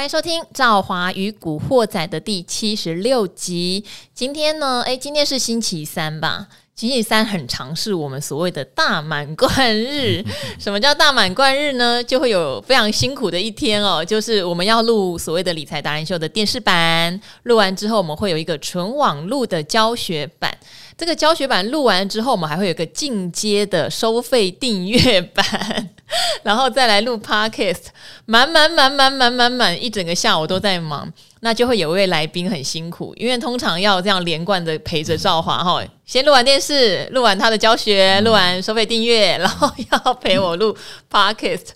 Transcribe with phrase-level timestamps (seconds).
[0.00, 3.84] 欢迎收听《赵华与古惑仔》的第七十六集。
[4.14, 6.48] 今天呢，诶，今天是星期三吧？
[6.74, 10.24] 星期三很常是我们所谓的大满贯日。
[10.58, 12.02] 什么叫大满贯日呢？
[12.02, 20.50] 就会有非常辛苦的一天哦，就是我们要录所谓的理财达人秀的电视版，录完之后我们会有一个纯网路的教学版。
[20.96, 25.90] 这个教学版录完之后，我们还会有一个进阶的收费订阅版。
[26.42, 27.86] 然后再来录 Podcast，
[28.26, 40.76] 满满满满满满满一整个下午都在忙，那就会有位来宾很辛苦，因为通常要这样连贯的陪着赵华哈，先录完电视，录完他的教学，录完收费订阅，然后要陪我录
[41.10, 41.68] Podcast。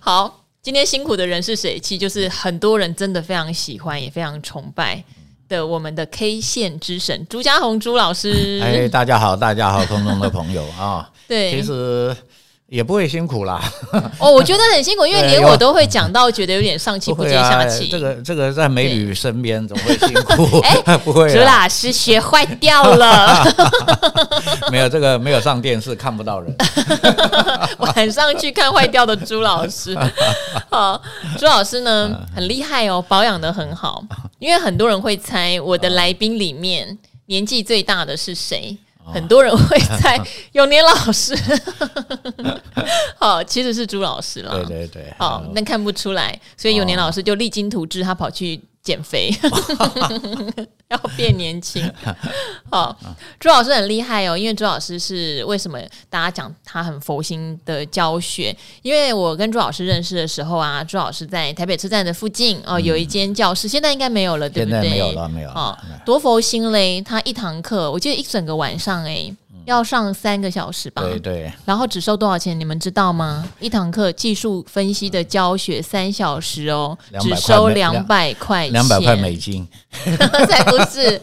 [0.00, 1.78] 好，今天辛苦的人是谁？
[1.78, 5.04] 其实就是很多人真的非常喜欢，也非常崇拜
[5.48, 8.60] 的我们的 K 线之神朱家红朱老师。
[8.62, 12.16] 哎，大家好，大家好，空中的朋友啊， 对，其实。
[12.72, 13.62] 也不会辛苦啦。
[14.18, 17.90] 哦，我觉得很辛苦，因为连我都会讲到，觉得有点上气 不接下气。
[17.90, 20.58] 这个这个在美女身边怎么会辛苦？
[20.86, 21.30] 哎，不会。
[21.30, 23.44] 朱老师学坏掉了。
[24.70, 26.56] 没有这个，没有上电视看不到人。
[27.76, 29.94] 晚上去看坏掉的朱老师。
[30.70, 30.98] 好，
[31.38, 34.02] 朱老师呢很厉害哦，保养的很好。
[34.38, 38.78] 因为很多人会猜我的来宾里面年纪最大的是谁。
[39.04, 40.20] 很多人会在
[40.52, 41.34] 永年老师，
[43.18, 44.64] 好，其实是朱老师了。
[44.64, 49.30] 对对对，好，那看不出来，所以永年老师就励精图治，他跑去减肥，
[50.90, 51.82] 要变年轻。
[52.68, 52.96] 好，
[53.38, 55.78] 朱老师很厉害哦，因为朱老师是为什么
[56.10, 58.56] 大家讲他很佛心的教学？
[58.82, 64.80] 因为我跟朱老师认识的时候啊，朱老师在台北车站的附近哦，有一间教室，现在应该没有了，对不对？
[64.80, 65.54] 没有了，没有了。
[65.54, 69.32] 哦，多佛心嘞，他一堂课，我记得一整个晚上哎。
[69.64, 71.02] 要上三个小时吧？
[71.02, 72.58] 对对，然后只收多少钱？
[72.58, 73.48] 你们知道吗？
[73.60, 79.66] 一堂课技术分析的教学三小时哦，只收两百块钱，两百块美金，
[80.48, 81.20] 才不是，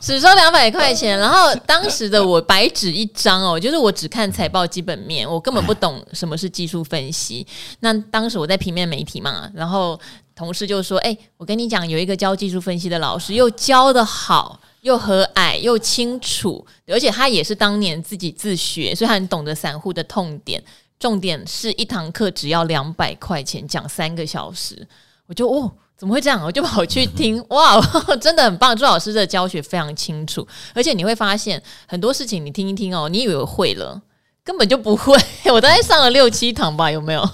[0.00, 1.18] 只收两百块钱。
[1.18, 7.46] 然后当时的我白纸一张哦，就是我只看财报基本面，我根本不懂什么是技术分析。
[7.80, 9.98] 那当时我在平面媒体嘛，然后
[10.36, 20.62] 同事就说：“哎，我跟你讲，有一个教技术分析的老师，又教的好。”又和蔼又清楚，而且他也是当年自己自学，所以他很懂得散户的痛点。
[20.98, 24.86] 重点是一堂课只要两百块钱，讲三个小时，
[25.26, 26.44] 我就哦，怎么会这样？
[26.44, 27.80] 我就跑去听， 哇，
[28.20, 28.76] 真的很棒！
[28.76, 34.00] 朱老师的教学非常清楚，而且你会发现很多事情，你听一听哦，你以为我会了，
[34.44, 35.16] 根本就不会。
[35.50, 37.26] 我大概上了六七堂吧，有没有？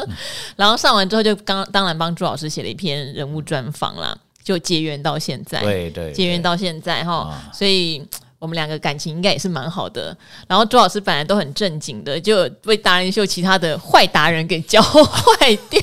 [0.56, 4.18] 然后上完之后，就刚当然帮朱老师写了一篇人物专访啦。
[4.44, 8.06] 就结缘到现在，对对，结缘到现在哈，所以
[8.38, 10.14] 我们两个感情应该也是蛮好的。
[10.46, 15.82] 然后朱老师本来都很正经的，就被达人秀其他的坏达人给教坏掉。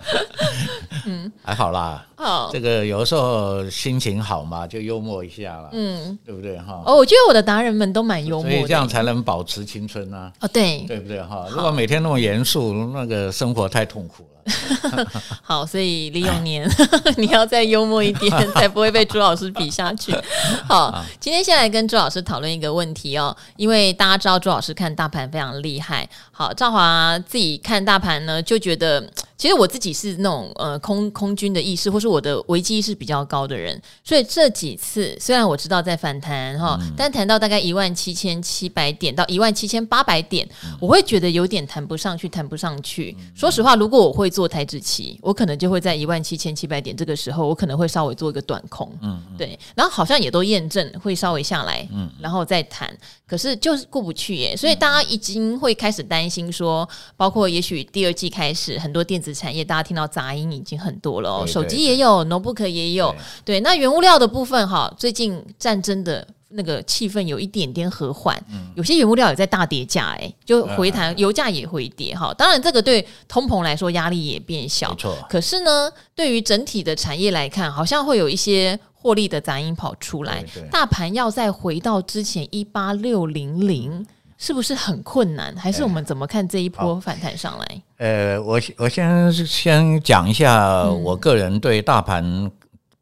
[1.06, 2.02] 嗯，还好啦。
[2.16, 5.68] 好，这个有的时候心情好嘛，就幽默一下啦。
[5.72, 6.82] 嗯，对不对哈？
[6.86, 10.32] 哦，我觉得我的达人们都蛮幽默的，所以这样才能保持青春啊。
[10.40, 11.46] 哦，对，对不对哈？
[11.50, 14.43] 如果每天那么严肃，那个生活太痛苦了。
[15.42, 16.68] 好，所以李永年，
[17.16, 20.14] 你要再幽默一点，才不会被朱老师比下去。
[20.68, 26.08] 好，今天先来跟朱老师讨论一个问题哦，因为大家知道朱老师看大盘非常厉害。
[26.32, 29.08] 好，赵华自己看大盘呢，就觉得。
[29.36, 43.14] 其实我自己是那种呃空空军的意识，或是我的危机意识比较高的人，所以这几次虽然我知道在反弹哈，嗯、但谈到大概一万七千七百点到一万七千八百点，嗯、我会觉得有点谈不上去，谈不上去。
[43.18, 52.92] 嗯、说实话，如果我会做台指期，我可能就会在一万七千七百点这个时候，我可能会稍微做一个短空，嗯，对，然后好像也都验证会稍微下来，嗯，然后再谈。
[53.26, 56.86] 可是就是过不去耶，所以大家已经会开始担心说，
[57.16, 63.14] 包括也许第二季开始，很多电子产业大家听到杂音已经很多了哦，对对对，手机也有，notebook 也有，
[63.44, 72.32] 对，那原物料的部分哈，最近战争的那个气氛有一点点和缓，嗯、有些原物料也在大跌价，哎，就回弹，油价也回跌哈。
[72.34, 75.16] 当然，这个对通膨来说压力也变小，没错。
[75.28, 78.78] 可是呢，对于整体的产业来看，好像会有一些。
[78.96, 84.06] 获利的杂音跑出来，对对，大盘要再回到之前一八六零零，
[84.38, 85.54] 是不是很困难？
[85.56, 87.82] 还是我们怎么看这一波反弹上来？
[87.98, 92.50] 呃，我我先先讲一下我个人对大盘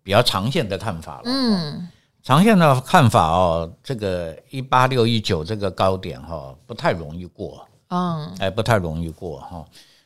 [0.02, 1.22] 比较长线的看法了。
[1.26, 1.88] 嗯，
[2.22, 7.66] 长线的看法哦，这个一八六一九这个高点哈，不太容易过。
[7.88, 9.64] 嗯，哎，不太容易过哈。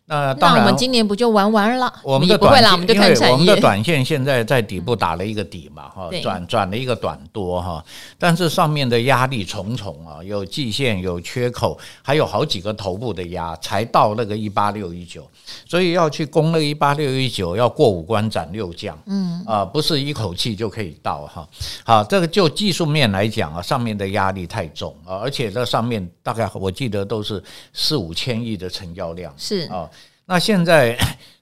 [0.09, 1.93] 那当然，那我们今年不就玩完了？
[2.05, 3.27] 我们的不会啦，我们就看产业。
[3.27, 7.85] 因为我们的短线现在在底部打了一个底嘛，哈、嗯，转转了一个短多哈，
[8.17, 15.29] 但是上面的压力重重啊，有季线，有缺口，还有好几个头部的压，才到那个一八六一九，
[15.69, 21.49] 所以要去攻那个一八六一九，要过五关斩六将，嗯啊，不是一口气就可以到哈。
[21.85, 27.43] 好，这个就技术面来讲啊，上面的压力太重啊，而且这上面大概我记得都是
[27.73, 29.91] 四五千亿的成交量，是啊。
[30.27, 30.99] 那现在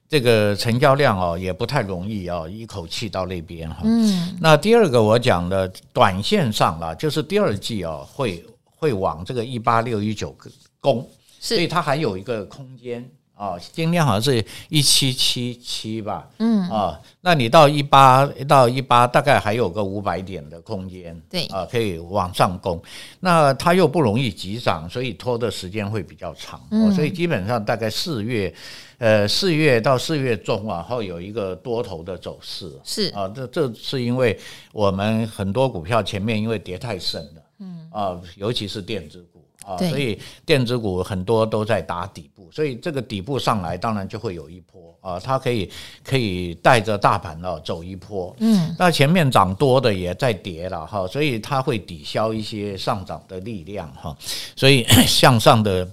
[0.07, 3.81] 这个成交量哦，也不太容易哦，一口气到那边哈。
[3.83, 4.37] 嗯。
[4.39, 10.35] 那第二个我讲的短线上了，就是第二季哦，会会往这个一八六一九
[10.79, 11.09] 攻，
[11.39, 13.03] 所以它还有一个空间。
[13.37, 22.81] 哦，今天好像是一七七七吧，嗯，啊，那你到一八到一八，大概还有个五百点的空间，对，啊，可以往上攻。
[23.19, 28.53] 那它又不容易急涨，所以拖的时间会比较长，嗯，所以基本上大概四月，
[28.99, 33.09] 呃，四月到四月中啊，后有一个多头的走势，是。
[33.09, 34.39] 啊，这这是因为
[34.71, 39.34] 我们很多股票前面因为跌太深了，嗯，啊，尤其是电子股。
[39.65, 45.71] 啊，所以电子股很多都在打底部，所以这个底部上来，当然就会有一波啊，它可以
[46.03, 54.15] 可以带着大盘哦走一波，嗯，那前面涨多的也在跌了哈，所以它会抵消一些上涨的力量哈，
[54.55, 55.87] 所以 向上的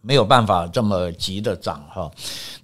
[0.00, 2.10] 没有办法这么急的涨哈。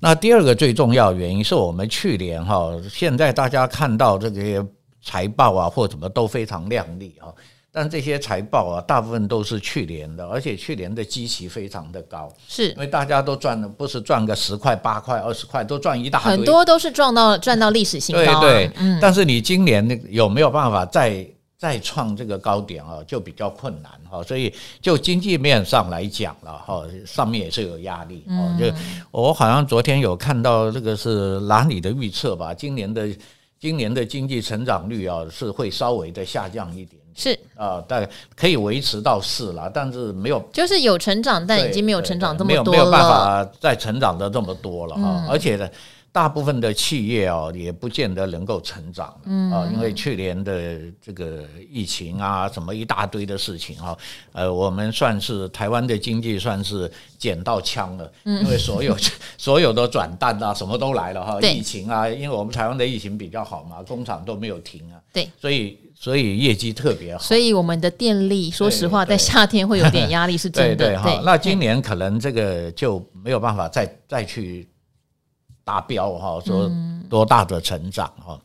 [0.00, 4.64] 那第二个最重要原因是我们去年哈，现在大家看到这些
[5.02, 7.32] 财报啊或什么都非常亮丽哈。
[7.74, 18.40] 但这些财报啊，大部分都是去年的，而且去年的基期非常的高，是因为大家都赚的，不是赚个十块、八块、二十块，都赚一大堆，很多都是赚到赚到历史新高啊。
[18.42, 18.98] 对对，嗯。
[19.00, 21.26] 但是你今年有没有办法再
[21.56, 22.98] 再创这个高点啊？
[23.06, 24.22] 就比较困难哈。
[24.22, 24.52] 所以
[24.82, 28.22] 就经济面上来讲了哈，上面也是有压力。
[28.28, 28.58] 嗯。
[28.58, 28.66] 就
[29.10, 32.52] 我好像昨天有看到这个是哪里的预测吧？
[32.52, 33.08] 今年的
[33.58, 37.00] 今年的经济成长率啊，是会稍微的下降一点。
[37.14, 45.68] 是啊，大概可以维持到四了，但是没有，就是有成长，但已经没有成长这么多了，没有没有办法再成长的这么多了哈，而且呢。
[46.12, 49.50] 大部分的企业哦，也不见得能够成长，嗯。
[49.50, 53.96] 啊，因为去年的这个疫情啊，什么一大堆的事情啊，
[54.32, 58.94] 呃，我们算是台湾的经济算是捡到枪了，因为所有
[59.38, 74.68] 所有的转淡啊，什么都来了哈，疫情啊，因为我们台湾的疫情比较好嘛，工厂都没有停啊，对，所以所以业绩特别好，所以我们的电力，说实话，在夏天会有点压力，是真的， 对，那今年可能这个就没有办法再再去。
[75.64, 76.70] 达标哈，说
[77.12, 78.40] 多大的成长哈。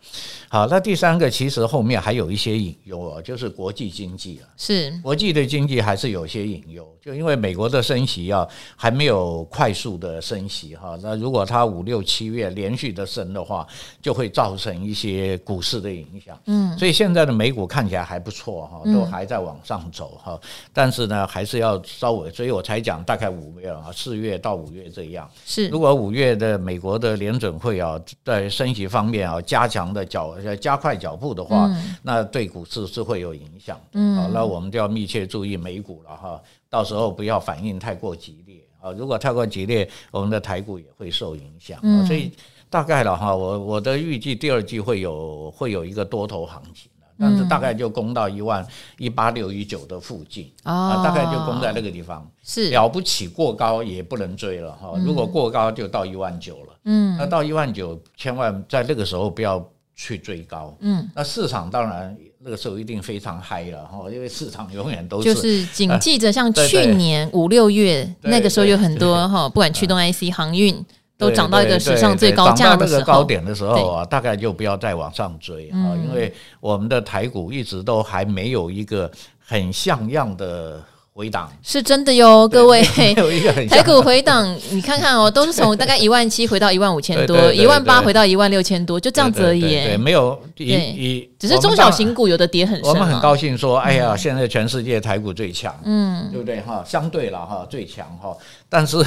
[0.50, 4.92] 好，那第三个其实后面还有一些隐忧啊，就是国际经济啊，是。
[5.02, 13.66] 国际的经济还是有些隐忧，就因为美国的升息啊还没有快速的升息哈，那如果它五六七月连续的升的话，
[14.02, 16.38] 就会造成一些股市的影响。
[16.48, 20.38] 嗯，所以现在的美股看起来还不错哈，都还在往上走哈，
[20.74, 25.30] 但是呢还是要稍微，所以我才讲大概五月啊，四月到五月这样。
[25.46, 30.36] 是，如果五月的美国的联准会啊在升息方面啊加强的脚。
[30.60, 33.80] 加快脚步的话，嗯、那对股市是会有影响。
[33.92, 38.92] 嗯，好，那我们就要密切注意美股了哈，到时候不要反应太过激烈啊。
[38.92, 41.80] 如果太过激烈，我们的台股也会受影响。
[41.84, 42.32] 嗯，所以
[42.70, 46.90] 大概了哈，我我的预计第二季会有会有一个多头行情，
[47.20, 48.66] 但是大概就攻到一万
[48.98, 52.30] 一八六一九的附近啊，大概就攻在那个地方。
[52.44, 54.94] 是了不起，过高也不能追了哈。
[55.06, 56.74] 如果过高就到一万九了。
[56.86, 59.66] 嗯，那到一万九，千万在那个时候不要。
[60.00, 70.86] 去追高，嗯，那市场当然那个时候一定非常嗨了哈，因为市场永远都是就是谨记着，像去年五六月那个时候有很多哈，不管驱动 IC、航运
[71.18, 79.12] 都涨到一个史上最高价的时候，高点的时候啊，大概就不要再往上追啊，因为我们的台股一直都还没有一个
[79.46, 80.82] 很像样的。
[81.18, 89.62] 回档是真的哟，各位，台股回档，你看看哦，都是从大概一万七回到一万五千多，一万八回到一万六千多，就这样子而已。
[89.62, 92.90] 对，没有一一，只是中小型股有的跌很深。
[92.90, 96.84] 我们很高兴说，哎呀，现在全世界台股最强，嗯，对不对哈？
[96.86, 98.36] 相对了哈，最强哈。
[98.68, 98.98] 但是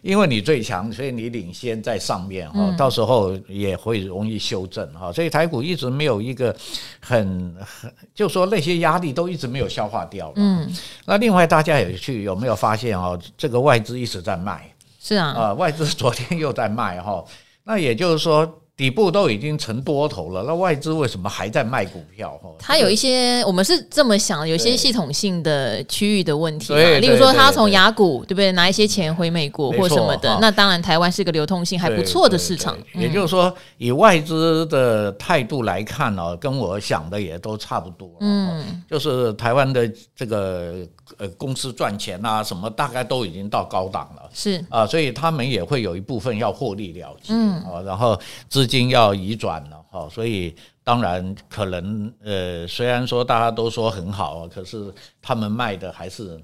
[0.00, 6.54] 因为你最强，所以你领先在上面哈，嗯、到时候也会容易修正哈，所以台股一直没有一个
[7.00, 10.32] 很很，就说那些压力都一直没有消化掉。
[10.36, 10.72] 嗯，
[11.06, 13.18] 那另外大家也去有没有发现哦？
[13.36, 17.24] 这个外资一直在卖，是啊，啊、呃，外资昨天又在卖哈，
[17.64, 18.59] 那也就是说。
[18.80, 22.40] 底部都已经成多头了，那外资为什么还在卖股票？
[22.58, 26.78] 它有一些，我们是这么想，有些系统性的区域的问题嘛。
[26.98, 32.74] 例如说，他从雅股对不对拿一些钱回美国或什么的，那当然台湾是个流通性还不错的市场。
[32.94, 38.10] 也就是说，以外资的态度来看呢，跟我想的也都差不多。
[38.20, 40.76] 嗯，就是台湾的这个
[41.18, 44.22] 呃公司赚钱啊什么，大概都已经到高档了。
[44.32, 47.34] 是啊，所以他们也会有一部分要获利了结。
[47.34, 48.18] 嗯，然后
[48.48, 56.40] 资金要移转了哈，所以当然可能呃，虽然说大家都说很好，可是他们卖的还是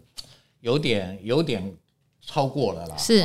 [0.61, 1.73] 有点有点
[2.21, 2.97] 超过了啦。
[2.97, 3.25] 是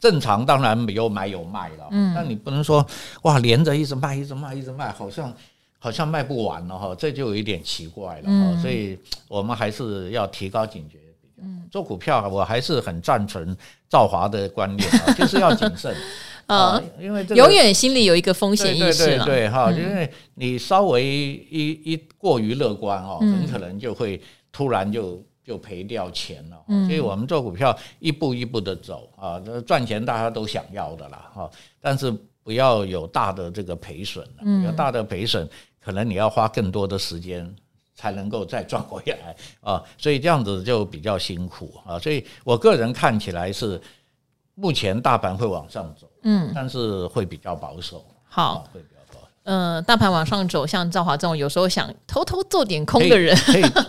[0.00, 1.86] 正常，当然有买有卖了。
[1.92, 2.84] 嗯，但你不能说
[3.22, 5.32] 哇，连着一直卖，一直卖，一直卖，好像
[5.78, 8.24] 好像卖不完了哈，这就有一点奇怪了。
[8.26, 10.98] 嗯，所以我们还是要提高警觉。
[11.42, 13.56] 嗯，做股票我还是很赞成
[13.88, 15.94] 兆华的观念啊，就是要谨慎。
[16.50, 26.56] 啊，因为、这个、永远心里有一个风险意识了，对哈，因为你稍微一一过于乐观哦，很可能就会突然就就赔掉钱了。
[26.66, 34.26] 嗯，所以我们做股票一步一步的走啊，赚钱大家都想要的啦哈，但是不要有大的这个赔损，
[34.64, 35.48] 有大的赔损，
[35.80, 37.48] 可能你要花更多的时间
[37.94, 43.80] 才能够再赚回来啊，所以这样子就比较辛苦啊，所以我个人看起来是。
[44.56, 48.04] 目前大盘会往上走，嗯，但是会比较保守。
[48.28, 48.66] 好。
[49.52, 53.36] 嗯，大盘往上走，像赵华这种有时候想偷偷做点空的人，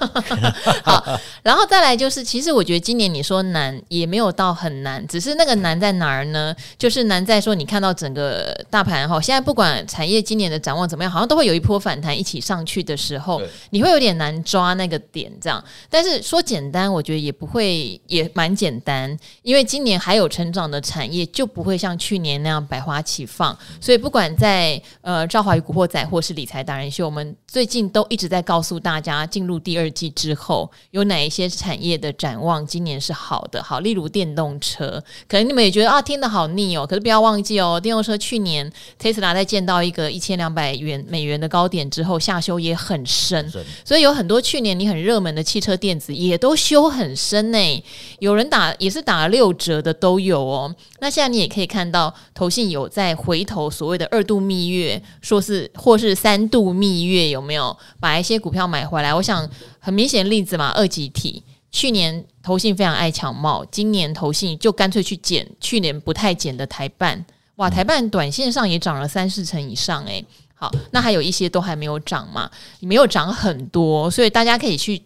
[0.84, 1.06] 好，
[1.44, 6.56] 然后再来就是，其实我觉得今年你说难也没有到很难，只是那个难在哪儿呢？
[6.80, 13.39] 就是难在说你看到整个大盘哈，现在不管产业今年的展望怎么样，好像都会有一波反弹一起上去的时候，
[13.70, 15.63] 你会有点难抓那个点这样。
[15.91, 25.50] 但是说简单，我觉得也不会，也蛮简单，因为今年还有成长的产业，就不会像去年那样百花齐放，所以不管在呃赵华。
[25.55, 33.62] 与古惑仔，或是理财达人秀，我们最近都一直在告诉大家，进入第二季之后有哪一些产业的展望，今年是好的。
[33.62, 36.88] 好，例如电动车，可能你们也觉得啊，听得好腻哦。
[36.88, 43.51] 可是不要忘记哦，电动车去年 Tesla 在见到一个一千两百元美元的高点之后，下修也很深，
[43.84, 47.84] 所以有很多去年你很热门的汽车电子也都修很深呢。
[48.20, 50.74] 有人打也是打了六折的都有哦。
[51.00, 55.40] 那现在你也可以看到，投信有在回头所谓的二度蜜月说。
[55.41, 59.13] 是或是三度蜜月有没有把一些股票买回来？
[59.13, 70.25] 我想很明显例子嘛，二级体去年投信非常爱抢帽，今年投信就干脆去捡去年不太捡的台办，哇，台办短线上也涨了三四成以上诶、欸。
[70.53, 75.01] 好，那还有一些都还没有涨嘛，没有涨很多，所以大家可以去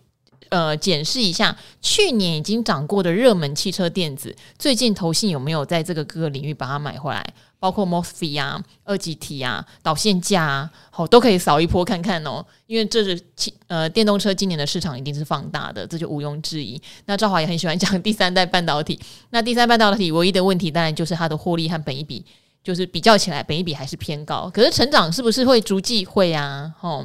[0.50, 7.26] 呃检视一下去年已经涨过的热门汽车电子，最近投信有没有在这个各个领域把它买回来？
[7.66, 12.46] 包括 MOSFET 啊、二极体啊、导线架啊，好都可以扫一波看看哦。
[12.68, 13.20] 因为这是
[13.66, 16.80] 呃电动车今年的市场一定是放大的，这就毋庸置疑。
[17.08, 19.00] 那赵华也很喜欢讲第三代半导体。
[19.32, 22.24] 那第三代半导体唯一的问题，当然就是它的获利和本一比，
[22.64, 24.48] 就是比较起来，本一比还是偏高。
[24.54, 26.72] 可是成长是不是会逐季会啊？
[26.82, 27.04] 哦，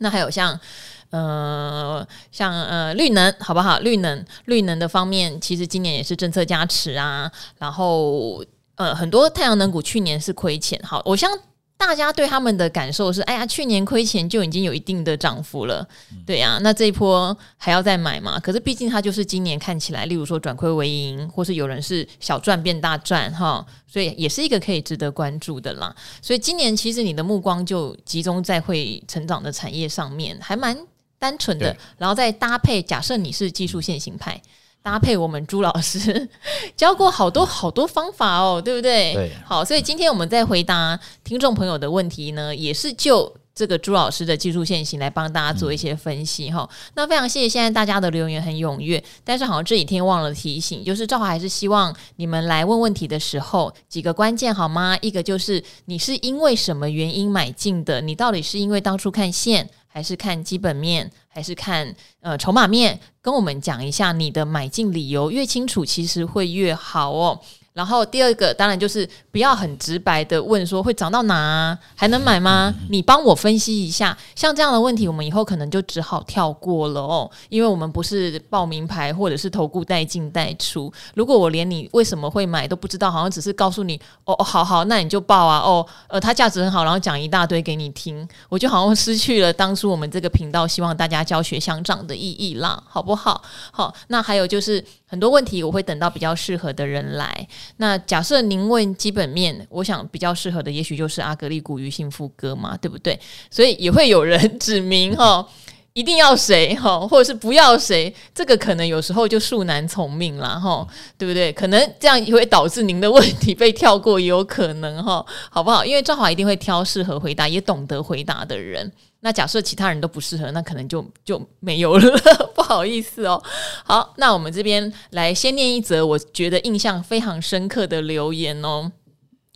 [0.00, 0.60] 那还有像
[1.08, 3.78] 呃像呃绿能好不好？
[3.78, 8.44] 绿能绿能的方面，其实今年也是政策加持啊，然后。
[8.78, 11.28] 呃，很多太阳能股去年是亏钱，好，我想
[11.76, 15.86] 大家对他们的感受是，哎呀，去年亏钱就已经有一定的涨幅了，
[16.24, 18.38] 对呀、啊，那这一波还要再买嘛？
[18.38, 25.92] 可是毕竟它就是今年看起来，例如说转亏为盈，或是有人是小赚变大赚哈，所以也是一个可以值得关注的啦。
[26.22, 30.78] 所以今年其实你的目光就集中在会成长的产业上面，还蛮
[31.18, 34.40] 单纯的，然后再搭配，假设你是技术线型派。
[34.82, 36.28] 搭配我们朱老师
[36.76, 39.12] 教过好多好多方法哦，对不对？
[39.14, 39.32] 对。
[39.44, 46.92] 好，所以今天我们在回答听众朋友的问题呢，也是就这个朱老师的技术线型来帮大家做一些分析哈、嗯。
[46.94, 54.96] 那非常谢谢现在大家的留言很踊跃，但是好像这几天忘了提醒，就是赵华还是希望你们来问问题的时候几个关键好吗？
[55.02, 58.00] 一个就是你是因为什么原因买进的？
[58.00, 59.68] 你到底是因为当初看线？
[59.98, 67.40] 还是看基本面，还是看呃筹码面，跟我们讲一下你的买进理由，越清楚其实会越好哦。
[67.78, 72.74] 然后第二个当然就是不要很直白的问说会涨到哪啊，还能买吗？
[72.90, 80.92] 你帮我分析一下，像这样的问题，我们以后可能就只好跳过了哦，因为我们不是报名牌或者是投顾带进带出。
[81.14, 93.40] 如果我连你为什么会买都不知道，好像只是告诉你哦，好好，那你就报啊哦，呃，它价值很好，然后讲一大堆给你听，我就好像失去了当初我们这个频道希望大家教学相长的意义啦，好不好？
[93.70, 97.48] 好，那还有就是很多问题我会等到比较适合的人来。
[97.78, 103.18] 那假设您问基本面，我想比较适合的，也许就是阿格力、股鱼、幸福哥嘛，对不对？
[103.50, 105.48] 所以也会有人指明哈。
[105.94, 110.86] 一定要谁哈，或者是不要谁，这个可能有时候就恕难从命了哈，
[111.16, 111.52] 对不对？
[111.52, 115.84] 可能这样也会导致您的问题被跳过，也有可能哈，好不好？
[115.84, 118.92] 因为赵华一定会挑适合回答、也懂得回答的人。
[119.20, 122.18] 那假设其他人都不适合，那可能就就没有了，
[122.54, 123.42] 不好意思哦。
[123.84, 128.90] 好，那我们这边来先念一则我觉得印象非常深刻的留言哦。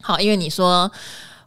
[0.01, 0.91] 好，因为你说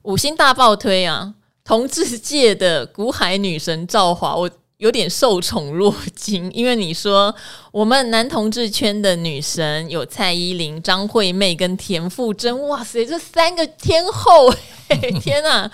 [0.04, 4.50] 五星大爆推啊，同志界的股海女神赵华，我。
[4.80, 7.34] 有点受宠若惊，因为你说
[7.72, 14.54] 我们男同志圈的女神有蔡依林、张惠妹跟田馥甄，哇塞，这三个天后，
[15.24, 15.72] 天哪！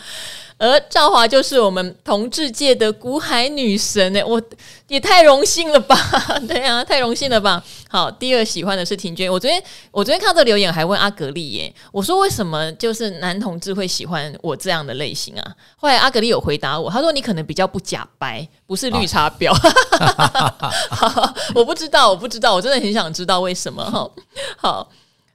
[0.61, 4.39] 而赵华就是我们同志界的古海女神呢，我
[4.87, 5.97] 也太荣幸了吧？
[6.47, 7.63] 对啊，太荣幸了吧？
[7.89, 9.27] 好，第二喜欢的是婷娟。
[9.31, 15.55] 我昨天我昨天看到这留言，还问阿格丽耶，我说为什么就是男同志会喜欢我这样的类型啊？
[15.77, 19.51] 后来阿格丽有回答我，他说你可能比较不假白，不是绿茶婊。
[20.91, 24.07] 好，我不知道，我不知道，我真的很想知道为什么哈。
[24.57, 24.91] 好。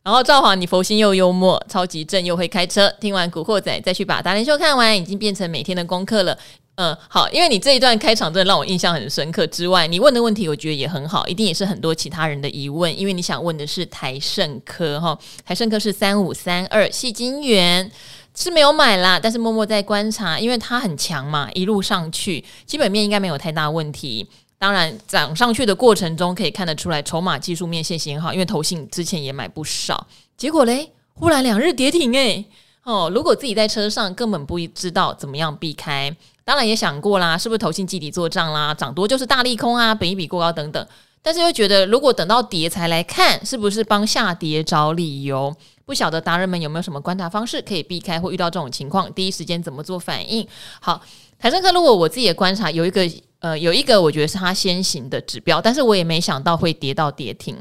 [0.06, 2.88] 然后赵华，你佛心又幽默，超级正又会开车。
[3.00, 6.38] 听完《古惑仔》，再去把《达人秀》看完，已经变成每天的功课了。
[6.76, 9.44] 嗯，好，因为你这一段开场真的让我印象很深刻。
[9.48, 12.96] 之外，你问的问题我觉得也很好，一定也是很多其他人的疑问。
[12.96, 17.90] 因为你想问的是台胜科哈，台胜科是三五三二，矽晶圆
[18.36, 24.28] 是没有买啦，但是默默在观察，因为它很强嘛，一路上去，基本面应该没有太大问题。
[24.58, 30.06] 当然，涨上去的过程中可以看得出来，筹码技术面线型好，因为投信之前也买不少。
[30.36, 32.44] 结果嘞，忽然两日跌停诶、
[32.82, 38.72] 哦，如果自己在车上根本不知道怎么样避开，当然也想过啦，是不是投信基底做账啦？
[38.72, 40.86] 涨多就是大利空啊，本一比过高等等。
[41.22, 45.54] 但是又觉得，如果等到跌才来看，是不是帮下跌找理由？
[45.84, 50.46] 不晓得达人们有没有什么观察方式可以避开或遇到这种情况，第一时间怎么做反应？
[50.80, 51.00] 好，
[51.38, 53.08] 台生科，如果我自己的观察有一个。
[53.40, 57.54] 呃，有一个我觉得是它先行的指标，但是我也没想到会跌到跌停。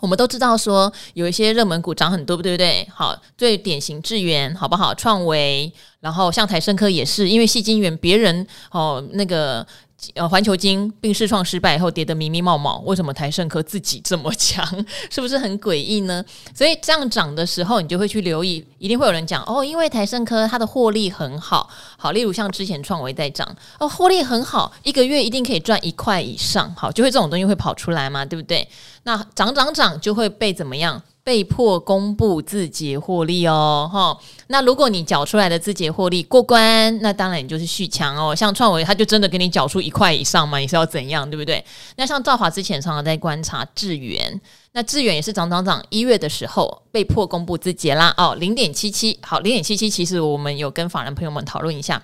[0.00, 2.86] 我们都知道说有一些热门股涨很多，对不对？
[2.94, 4.94] 好，最典型智源好不好？
[4.94, 9.66] 创维，然后像台生科也是，因为细金源别人哦那个。
[10.14, 14.64] 呃，环球金并试创失败以后跌得迷迷冒冒，为什么台盛科自己这么 强？
[15.10, 16.24] 是不是很诡异呢？
[16.54, 23.48] 所以这样涨的时候，你就会去留意，一定会有人讲哦，因为台盛科它的获利很好，好，例如像之前创维在涨
[23.80, 28.68] 哦，获利很好，一个月一定可以赚一块以上，好，就会这种东西会跑出来嘛，对不对？
[29.02, 31.02] 那涨涨涨就会被怎么样？
[31.28, 38.34] 被迫公布自结获利哦，哈，那如果你缴出来的自结获利过关，那当然你就是续强哦。
[38.34, 40.56] 像创维，他就真的给你缴出一块以上嘛？
[40.56, 41.62] 你是要怎样，对不对？
[41.96, 44.40] 那像赵华之前常常在观察智原，
[44.72, 52.02] 那智原也是涨涨涨，一月的时候被迫公布自结啦，哦，零点七七，好，零点七七，其实我们有跟法人朋友们讨论一下。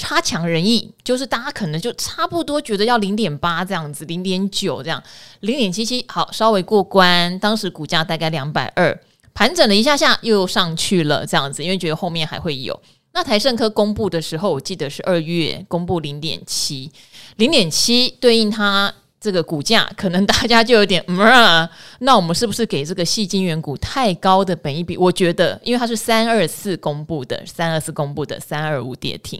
[0.00, 5.00] 差强人意，就是大家可能就差不多觉得要零点八这样子，零点九这样，
[5.40, 7.38] 零点七七好，稍微过关。
[7.38, 8.98] 当时股价大概两百二，
[9.34, 12.80] 盘整了一下下又上去了这样子，因为觉得后面还会有。
[13.12, 16.90] 那台盛科公布的时候，我记得是二月公布零点七，
[17.36, 24.96] 零点七对应它这个股价，可能大家就有点 嗯啊，那我们是不是给这个细晶圆股太高的本益比？
[24.96, 29.38] 我觉得，因为它是三二四公布的，三二四公布的三二五跌停。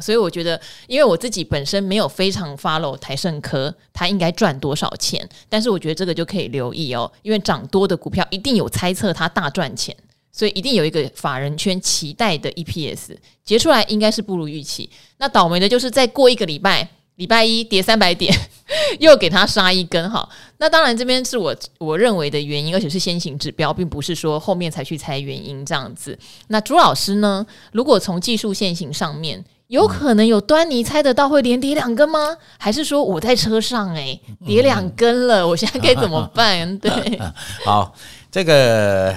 [0.00, 5.28] 所以我觉得，因为我自己本身没有非常 follow 台盛科，它应该赚多少钱？
[5.48, 9.94] 但是我觉得这个就可以留意哦，因为涨多的股票一定有猜测它大赚钱，
[10.32, 14.88] 所以一定有一个法人圈期待的 EPS 结出来，应该是不如预期。
[15.18, 18.32] 那倒霉的就是再过一个礼拜，礼拜一跌三百点，
[19.00, 20.28] 又给它杀一根哈。
[20.58, 26.16] 那当然这边是我我认为的原因，而且是先行指标，并不是说后面才去猜原因这样子。
[26.48, 27.44] 那朱老师呢？
[27.72, 29.44] 如果从技术线型上面。
[29.68, 32.36] 有可能有端倪，猜得到会连跌两根吗？
[32.58, 36.78] 还是说我在车上哎、欸，跌两根了， 我现在该怎么办？
[36.78, 36.90] 对，
[37.66, 37.94] 好，
[38.30, 39.14] 这个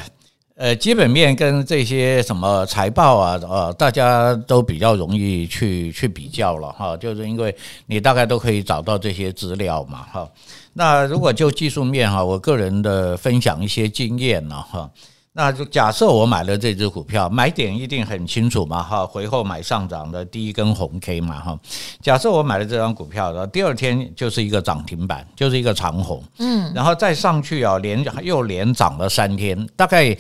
[0.56, 7.56] 呃，基本面跟这些什么财报啊，呃，大家都比较容易去去比较了哈，就是因为
[7.88, 10.30] 你大概都可以找到这些资料嘛哈。
[10.74, 14.90] 那如果就技术面哈，我个人的分享一些经验呢哈。
[15.34, 21.58] 那就假设我买了这只股票，买点一定很清楚嘛，哈，回后买上涨的第一根红 K 嘛，哈。
[22.02, 30.14] 假设我买了这张股票，然后第二天就是一个涨停板，就是一个长红，嗯，然后再上去啊，连又连涨了三天，大概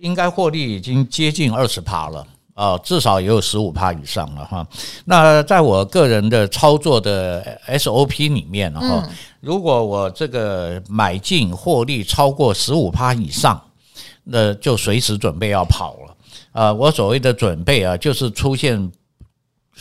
[0.00, 4.64] 应该获利已经接近二十趴了啊，至少也有十五趴以上了哈。
[5.06, 9.08] 那在我个人的操作的 SOP 里面哈，
[9.40, 13.60] 如果我这个买进获利超过十五趴以上。
[14.24, 16.16] 那就随时准备要跑了。
[16.52, 18.90] 啊，我所谓的准备啊，就是出现。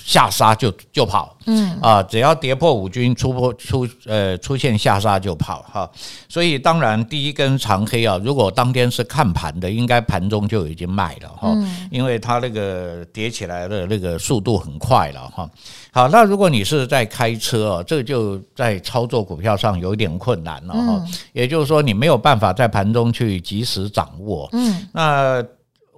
[0.03, 1.79] 下杀就就跑，嗯。
[1.81, 5.89] 啊，只要跌破五均出破出呃出现下杀就跑哈，
[6.29, 11.51] 所以当然第一根长黑啊，如果当天是看盘的，应该盘中就已经卖了哈，
[11.89, 15.49] 因为它那个跌起来的那个速度很快了哈。
[15.91, 25.43] 好，那如果你是在开车啊，这个就在操作股票上有点困难了哈，也就是说你没有办法在盘中去及时掌握，嗯，那。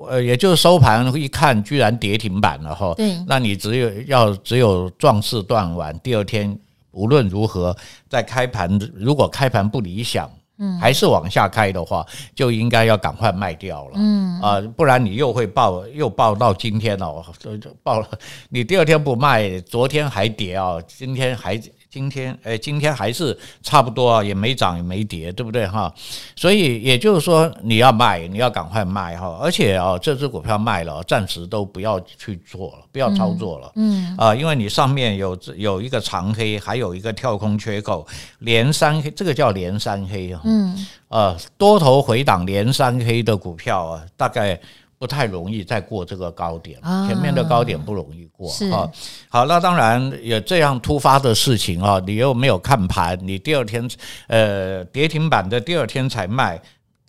[0.10, 2.94] 呃，也就是收盘一看，居然跌停板了哈。
[2.96, 6.58] 对，那你只有要只有壮士断腕，第二天
[6.92, 7.76] 无论如何
[8.10, 18.08] 在开盘，如果开盘不理想，嗯，还是往下开的话，就应该要赶快卖掉了，嗯啊，不然你又会爆又爆到今天哦，就就抱了，
[18.50, 21.62] 你第二天不卖，昨天还跌啊，今天还。
[21.94, 25.94] 今天，哎，今天还是差不多啊，也没涨也没跌，对不对哈？
[26.36, 29.38] 所以也就是说，你要卖，你要赶快卖哈。
[29.40, 33.72] 而且啊，这只股票卖了，暂时都不要去做了，不要操作了。
[33.76, 38.08] 嗯啊，因为你上面有有一个长黑，还有一个跳空缺口，
[38.40, 40.42] 连三黑，这个叫连三黑啊。
[40.46, 40.76] 嗯
[41.10, 44.60] 啊，多头回档连三黑的股票啊，大概。
[45.04, 48.90] 不太容易再过这个高点，前面的高点不容易过啊。
[49.28, 53.86] 好，那当然有这样突发的事情啊，你又没有看盘，你第二天
[54.28, 56.58] 呃跌停板的第二天才卖。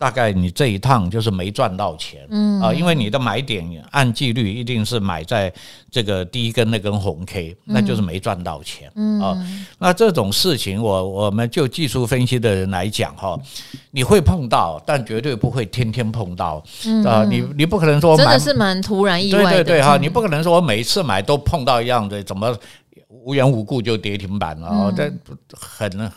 [0.05, 2.61] 大概你这一趟就是没赚到钱，嗯。
[2.61, 5.51] 啊，因为你的买点按纪律一定是买在
[5.89, 9.19] 这个第一根那根红 K，那就是没赚到钱，嗯。
[9.19, 9.35] 啊。
[9.79, 13.35] 那这种事情，我我们就技术分析的人来讲哈，
[13.89, 16.63] 你会碰到，但绝对不会天天碰到，
[17.03, 22.55] 啊，你你不可能说真的是蛮突然意外的，对对对哈，你不可能说我每一次买都碰到一样的，怎么
[23.23, 24.91] 无缘无故就跌停板了啊？
[24.95, 25.11] 这
[25.53, 26.11] 很。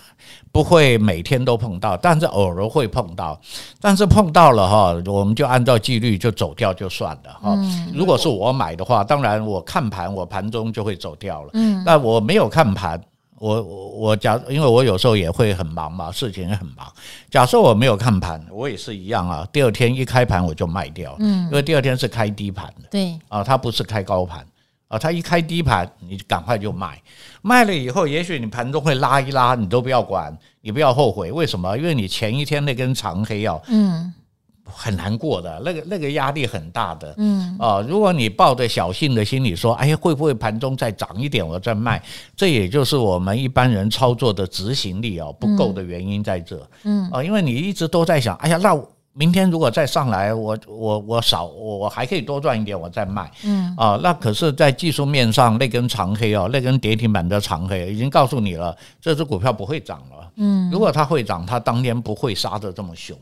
[0.51, 3.39] 不会每天都碰到，但是偶尔会碰到。
[3.81, 7.57] 但是碰到了哈，我们就按照纪律就走掉就算了哈。
[7.95, 11.51] 如果是我买的话，当然我看盘，我盘中就会走掉了。
[11.53, 13.01] 嗯，但我没有看盘，
[13.39, 16.87] 我我我假，因为我有时候也会很忙嘛，事情也很忙。
[17.31, 19.47] 假设我没有看盘，我也是一样啊。
[19.53, 24.45] 第二天一开盘我就卖掉，嗯，因为第二天是开低盘的，对啊，它不是开高盘。
[24.88, 27.01] 啊，它一开低盘，你赶快就卖，
[27.42, 31.31] 卖了以后，也许你盘中会拉一拉，你都不要管，你不要后悔。
[31.31, 31.77] 为什么？
[31.77, 34.11] 因为你前一天那根长黑啊，嗯，
[34.64, 42.03] 很难过的，那个那个压力很大的，嗯啊，如果你抱着侥幸的心理说，哎呀，会不会盘中再涨一点，我再卖？
[42.35, 48.90] 这也就是我们一般人操作的执行力啊不够的原因在这，嗯啊，因为你一直都在想，哎呀，那我。
[49.14, 53.29] 明天如果再上来，我我我少我我还可以多赚一点，我再卖。
[53.42, 60.33] 嗯啊，那可是，在技术面上那根长黑哦，那根跌停板的长黑已经告诉你了，这只股票不会涨了。
[60.37, 63.18] 嗯，如果它会涨，它当天不会杀的这么凶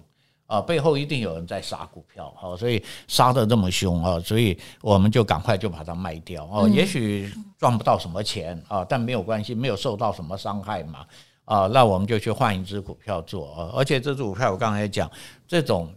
[0.47, 6.69] 啊，背后一定有人在杀股票，好，所以杀的这么凶啊，所以我们就赶快就把它卖掉哦。
[6.69, 11.07] 也许赚不到什么钱啊，但没有关系，没有受到什么伤害嘛。
[11.47, 15.09] 啊，那我们就去换一只股票做啊，而且这只股票我刚才讲，
[15.47, 15.89] 这种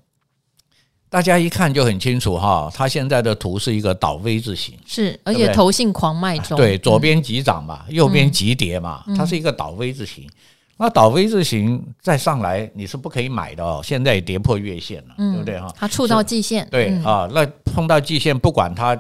[1.09, 10.29] 大家一看就很清楚哈，它现在的图是一个倒 V 字形，是，而且投信狂卖中，对，左边急涨嘛，右边急跌嘛，它是一个倒 V 字形，
[10.77, 15.73] 那倒 V 字形再上来你是不可以买的哦，现在也跌破月线了，对不对哈？
[15.75, 18.95] 它触到季线，对啊，那碰到季线，不管它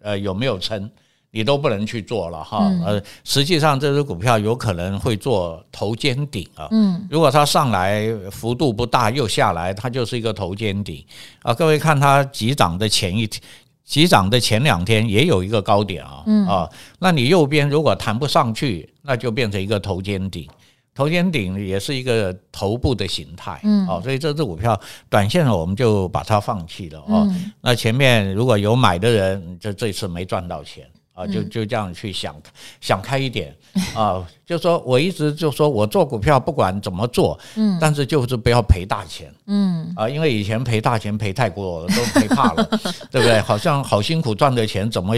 [0.00, 0.90] 呃有没有撑。
[1.36, 11.04] 你都不能去做了哈，呃，实际上这只股票有可能会做头肩顶啊，嗯，如果它上来幅度不大又下来，它就是一个头肩顶。
[11.42, 11.52] 啊。
[11.52, 13.42] 各位看它急涨的前一天，
[13.84, 16.70] 急涨的前两天也有一个高点啊，啊，
[17.00, 20.48] 那你右边如果弹不上去，那就变成一个头肩顶，
[20.94, 27.28] 头肩顶也是一个头部的形态，嗯，啊，所以这只股票短线我们就把它放弃了啊。
[27.60, 30.88] 那前面如果有买的人，就这次没赚到钱。
[31.16, 32.36] 啊，就就这样去想，
[32.80, 33.52] 想开一点
[33.96, 42.64] 啊，就说我一直就说我做股票不管怎么做，嗯，但是就是不要赔大钱，嗯，啊，因为以前赔大钱赔太过了，都赔怕了，
[43.10, 43.40] 对不对？
[43.40, 45.16] 好像好辛苦赚的钱，怎么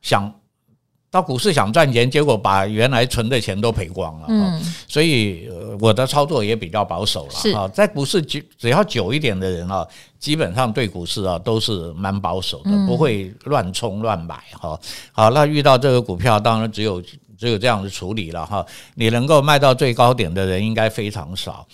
[0.00, 0.32] 想？
[1.10, 4.26] 到股市想赚钱，结果把原来存的钱都赔光了。
[4.28, 5.48] 嗯，所以
[5.80, 7.58] 我的操作也比较保守了。
[7.58, 9.84] 啊，在股市只只要久一点的人啊，
[10.20, 14.78] 基本上对股市啊都是蛮保守的，不会乱冲乱买哈。
[15.10, 17.02] 好，那遇到这个股票，当然只有
[17.36, 18.64] 只有这样的处理了哈。
[18.94, 21.66] 你能够卖到最高点的人应该非常少。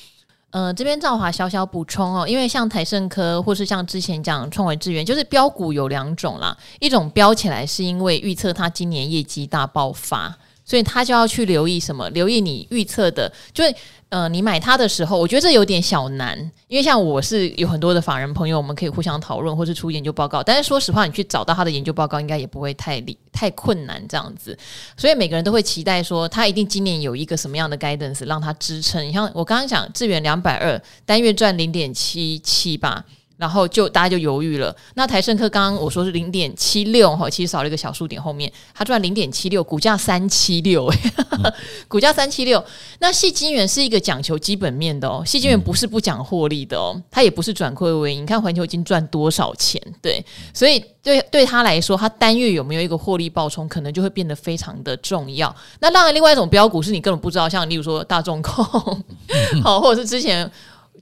[0.57, 12.09] 呃，这边赵华小小补充哦，因为像台盛科，或是像之前讲创维智源，就是标股有两种啦，一种标起来是因为预测它今年业绩大爆发，所以他就要去留意什么？
[12.09, 13.62] 留意你预测的，就
[14.09, 16.38] 呃，你买它的时候，我觉得这有点小难，
[16.69, 20.40] 因为像我是有很多的法人朋友，我们可以互相讨论，或是出研究报告。
[20.42, 24.57] 但是说实话，你去找到他的研究报告，应该也不会太理太困难这样子。
[24.97, 29.05] 所以每个人都会期待说，他一定今年有一个什么样的 guidance 让他支撑。
[29.05, 33.05] 你像我刚刚讲，智源两百二单月赚零点七七吧。
[33.37, 34.75] 然后就大家就犹豫了。
[34.94, 40.90] 那台胜科刚刚我说是零点七六哈，其实少了一个小数点后面，它赚零点七六，股价三七六，
[41.88, 42.64] 股价三七六。
[42.99, 48.22] 那细晶元是一个讲求基本面的哦，细晶元不是不讲获利的哦，它也不是转亏为盈。
[48.22, 49.81] 你看环球金赚多少钱？
[50.01, 55.55] 对，所以对对他来说，他单月有没有一个获利爆冲，可能就会变得非常的重要。
[55.81, 58.64] 那当然，另外一种标股是你根本不知道，像例如说大众控，
[59.62, 60.51] 好，或者是之前。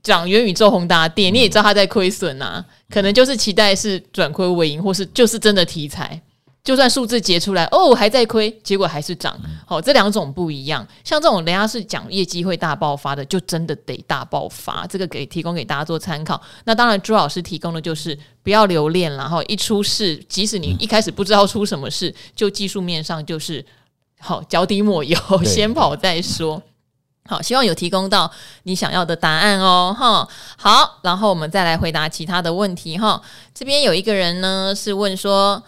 [0.05, 6.21] 讲元宇宙宏达电，你也知道他在亏损呐，可能就是期待是转亏为盈，或是就是真的题材，
[6.63, 9.35] 就算数字结出来哦还在亏，结果还是涨。
[9.65, 10.87] 好，这两种不一样。
[11.03, 14.85] 像这种人家是讲业绩会大爆发的，就真的得大爆发。
[14.85, 16.39] 这个给提供给大家做参考。
[16.65, 23.65] 那当然，朱老师提供的就是不要留恋，然后一出事，即使你一开始不知道出什么事，就技术面上就是
[24.19, 26.61] 好脚底抹油，先跑再说。
[27.27, 28.31] 好，希望有提供到
[28.63, 30.27] 你想要的答案哦，哈。
[30.57, 33.21] 好，然后我们再来回答其他的问题哈。
[33.53, 35.63] 这边有一个人呢是问说，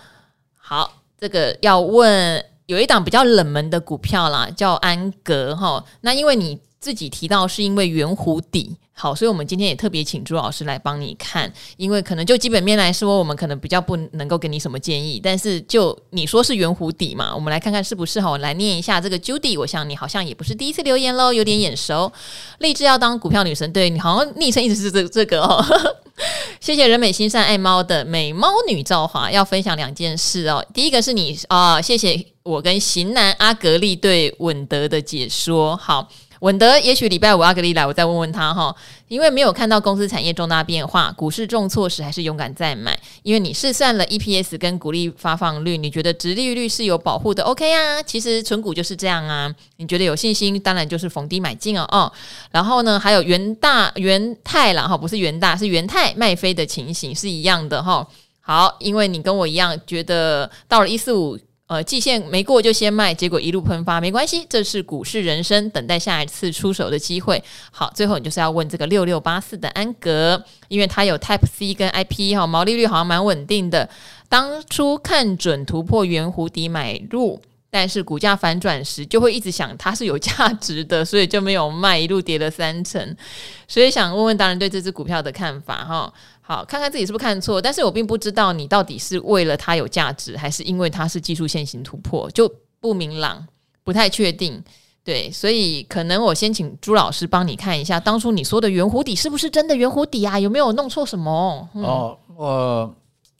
[0.56, 5.84] 好，这个要问有一档比较冷门的股票啦，叫安格哈。
[6.02, 8.78] 那因为你自己提到是因为圆弧底。
[9.00, 22.12] 好，所以我们今天也特别请朱老师来帮你看，因为可能就基本面来说，我们可能比较不能够给你什么建议，但是就你说是圆弧底嘛，我们来看看是不是哈，我来念一下这个 Judy，我想你好像也不是第一次留言喽，有点眼熟。
[22.58, 25.64] 立志要当股票女神，对，你好像昵称一直是这这个哦。
[26.60, 36.10] 谢谢人美心善爱猫的美猫女赵华要分享两件事哦，第一个是你啊、谢谢我跟型男阿格力对稳德的解说，好。
[36.42, 38.76] 稳德，也许礼拜五阿格丽来，我再问问他哈。
[39.08, 43.00] 因为没有看到公司产业重大变化，股市重挫时还是勇敢再买。
[43.24, 48.04] 因为你试算了 EPS 跟股利发放率，你觉得殖利率是有保护的，OK 啊？
[48.04, 49.54] 其实存股就是这样啊。
[49.78, 51.88] 你觉得有信心，当然就是逢低买进哦。
[51.90, 52.12] 哦，
[52.52, 58.06] 然后呢，还有元大元泰啦哈，不是元大，是元泰卖飞的情形是一样的哈。
[58.42, 61.40] 好，因为你跟我一样觉得到了一四五。
[61.68, 67.44] 呃，季线没过就先卖，结果一路喷发，没关系，这是股市人生，等待下一次出手的机会。
[67.72, 73.90] 好，最后你就是要问这个六六八四的安格，因为它有 Type C 跟 IP 哈，毛利率好像蛮稳定的。
[74.30, 83.16] 当初看准突破圆弧底买入，但是股价反转时就会一直想它是有价值的，所以就没有卖，一路跌了三成。
[83.68, 86.14] 所以想问问达人对这只股票的看法哈。
[86.42, 92.50] 好，看看自己是不是看错，但是我并不知道你到底是为了它有价值，还是因为它是技术线型突破，就
[92.80, 93.46] 不明朗，
[93.84, 94.64] 不太确定。
[95.04, 100.40] 对，所以可能我先请朱老师帮你看一下，当初你说的圆弧底是不是真的圆弧底啊？
[100.40, 101.68] 有没有弄错什么？
[101.74, 102.96] 哦，我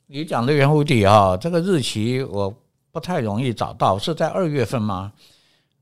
[0.06, 2.54] 你讲的圆弧底啊，这个日期我
[2.92, 5.12] 不太容易找到，是在二月份吗？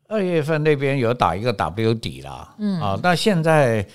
[0.08, 3.86] 二月份那边有打一个 W 底啦，嗯啊，那现在。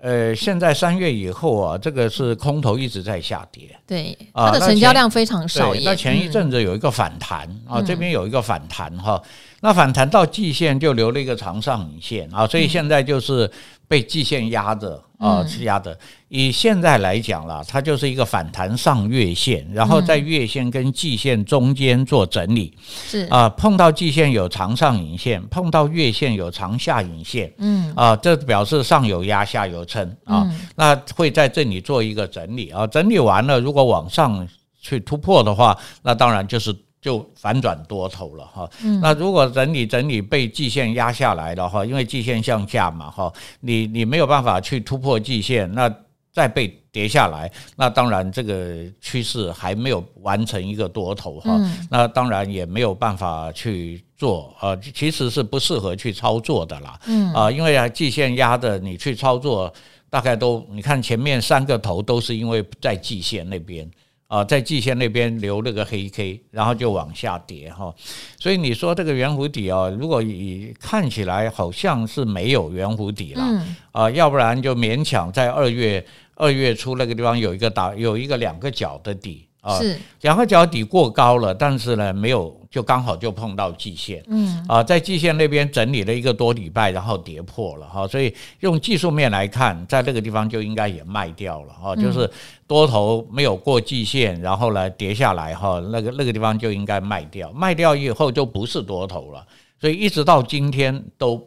[0.00, 5.74] 呃，现在三月以后啊，这个是空头一直在下跌，对，它的成交量非常少。
[5.82, 9.20] 那前一阵子有一个反弹、嗯、啊，这边有一个反弹哈，
[9.60, 13.50] 那反弹到季线就留了一个长上影线啊，所以现在就是
[13.88, 15.02] 被季线压着。
[15.18, 15.98] 啊，是压着。
[16.28, 22.72] 以现在来讲啦，它就是一个反弹上月线，然后在月线跟季线中间做整理。
[22.86, 27.52] 是啊，碰到季线有长上影线，碰到月线有长下影线。
[27.58, 30.48] 嗯啊，这表示上有压，下有撑啊。
[30.76, 34.46] 那会在这里做一个整理啊，整理完了，如果往上
[34.80, 36.72] 去突破的话，那当然就是。
[37.00, 38.68] 就反转多头了哈，
[39.00, 45.88] 那如果整理整理被季线压下来的话，因为季线向下嘛哈，你你没有办法去突破季线，那
[46.32, 51.56] 再被跌下来，那当然这个趋势还没有完成一个多头哈，
[51.88, 56.98] 那当然也没有办法去做呃，其实是不适合去操作的啦，
[57.32, 59.72] 啊，因为啊季线压的你去操作，
[60.10, 63.88] 大概都你看前面三个头都是因为在季线那边。
[64.28, 67.94] 啊，在季线那边留了个黑 K，然后就往下跌哈，
[68.38, 79.47] 所以你说这个圆弧底啊，如果以看起来好像是没有圆弧底了，啊，要不然就勉强在二月二月初那个地方有一个打有一个两个角的底。
[79.68, 79.98] 啊，是。
[80.22, 84.64] 两个脚底过高了，但是呢，没有就刚好就碰到季线，嗯。
[84.68, 92.28] 啊，在季线那边整理了一个多礼拜，然后跌破了哈，所以用技术面来看，在那个地方就应该也卖掉了哈，就是
[92.66, 99.46] 多头没有过季线，然后呢跌下来哈，那个那个地方就应该卖掉，卖掉以后就不是多头了。
[99.80, 101.40] 所以一直到今天都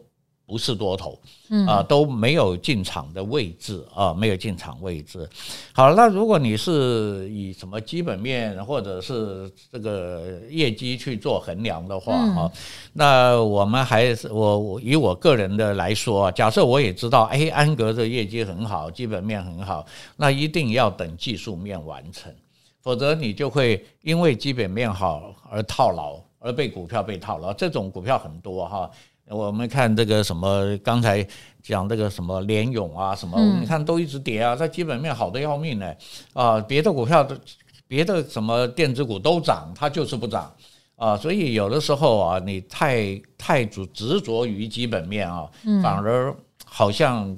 [0.52, 1.18] 不是多头。
[1.48, 5.28] 嗯啊，都没有进场的位置啊，没有进场位置。
[5.72, 12.50] 好，那如果你是以什么基本面或者是这个业绩去做衡量的话啊，嗯、
[12.94, 19.84] 那我们还是我我以我个人的来说，假设我也知道，哎，安格的业绩很好，基本面很好，
[20.16, 22.32] 那一定要等技术面完成，
[22.80, 27.52] 否则你就会因为基本面好而套牢，而被股票被套牢。
[27.52, 28.90] 这种股票很多哈。
[29.32, 31.26] 我们看这个什么，刚才
[31.62, 35.94] 讲这个什么联勇啊，什么，你看都一直跌啊，它基本面好的要命呢，
[36.34, 37.34] 啊，别的股票都，
[37.88, 40.52] 别的什么电子股都涨，它就是不涨。
[40.96, 45.50] 啊，所以有的时候啊，你太太执执着于基本面啊，
[45.82, 46.32] 反而
[46.64, 47.36] 好像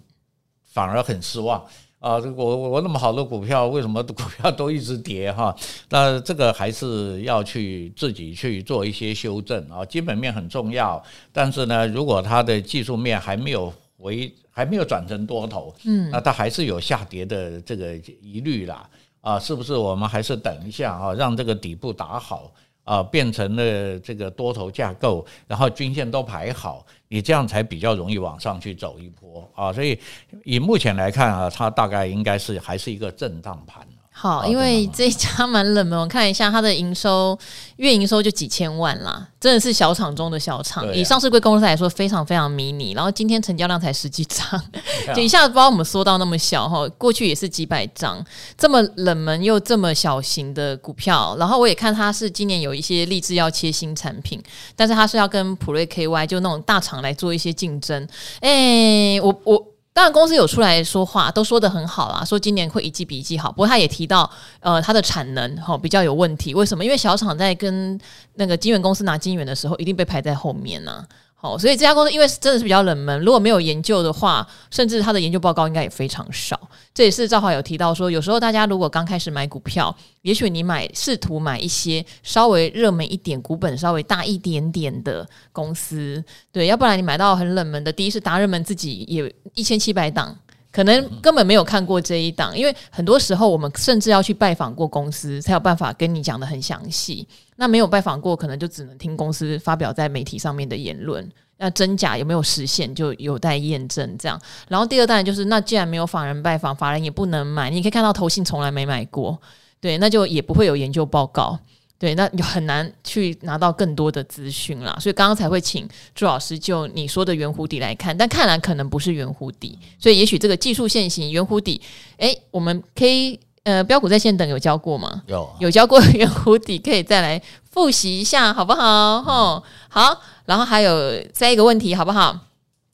[0.65, 1.65] 反而很失望。
[2.05, 5.57] 啊，这个我我那么好的股票，为什么股票都一直跌哈？
[5.89, 9.83] 那这个还是要去自己去做一些修正啊。
[9.87, 18.87] 基本面很重要，但是呢，如果它的技术面还没有回，还没有转成多头，嗯，那它还是有下跌的这个疑虑啦。
[19.23, 22.53] 啊，是不是我们还是等一下啊，让这个底部打好？
[22.85, 29.73] 啊，变成了这个多头架构，然后均线都排好，你这样才比较容易往上去走一波啊。
[29.73, 29.99] 所以
[30.45, 33.87] 以目前来看啊，它大概应该是还是一个震荡盘。
[34.17, 37.37] 好，因为这一家蛮冷门，我看一下它的营收，
[37.77, 40.87] 月营收就几千万啦，真的是小厂中的小厂。
[40.87, 42.93] 啊、以上市贵公司来说，非常非常迷你。
[42.93, 44.63] 然后今天成交量才十几张，
[45.15, 46.89] 就一下子把我们缩到那么小哈。
[46.97, 48.25] 过去也是几百张，
[48.57, 51.37] 这么冷门又这么小型的股票。
[51.39, 54.41] 然后我也看它是今年有一些立志要切新产品，
[54.77, 58.09] 但是它是要跟普瑞 KY 就那种大厂来做一些竞争。
[58.41, 59.74] 哎，我我。
[59.95, 63.53] 当然，公司有出来说话，都说的很好啦，说今年会一季比一季好。
[63.53, 64.29] 不过他也提到，
[64.59, 66.53] 呃，他的产能哈比较有问题。
[66.53, 66.85] 为什么？
[66.85, 67.99] 因为小厂在跟
[68.35, 71.07] 那个金源公司拿金源的时候，一定被排在后面呢、
[71.45, 76.59] 哦，所以这家公司因为真的是比较冷门，如果没有研究的话，甚至他的研究报告应该也非常少。
[76.95, 90.35] 这也是赵华有提到说，有时候大家如果刚开始买股票，也许你买试图买一些稍微热门一点、股本稍微大一点点的公司，对，要不然你买到很冷门的，第一是达人们自己也一千七百档，
[90.75, 97.25] 可能根本没有看过这一档，因为很多时候我们甚至要去拜访过公司，才有办法跟你讲得很详细。
[97.55, 101.31] 那没有拜访过，可能就只能听公司发表在媒体上面的言论。
[101.59, 104.19] 那真假有没有实现，就有待验证。
[104.19, 107.71] 这样，然后第二当然就是，那既然没有法人拜访，法人也不能买。
[107.71, 109.41] 你可以看到投信从来没买过，
[109.81, 111.57] 对，那就也不会有研究报告，
[111.99, 114.97] 对，那就很难去拿到更多的资讯啦。
[115.01, 121.81] 所以刚刚才会请朱老师就你说的圆弧底来看，但看来可能不是圆弧底，所以也许这个技术线型圆弧底，
[122.19, 123.39] 诶，我们可以。
[123.65, 125.23] 呃，标股在线等有教过吗？
[125.27, 129.23] 有，有教过 圆弧底，可以再来复习一下，好不好？
[129.23, 130.21] 吼、嗯，好。
[130.45, 132.39] 然后还有再一个问题，好不好？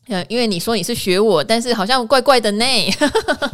[0.07, 2.65] 呃，因为你说你是学我，但是好像怪怪的呢。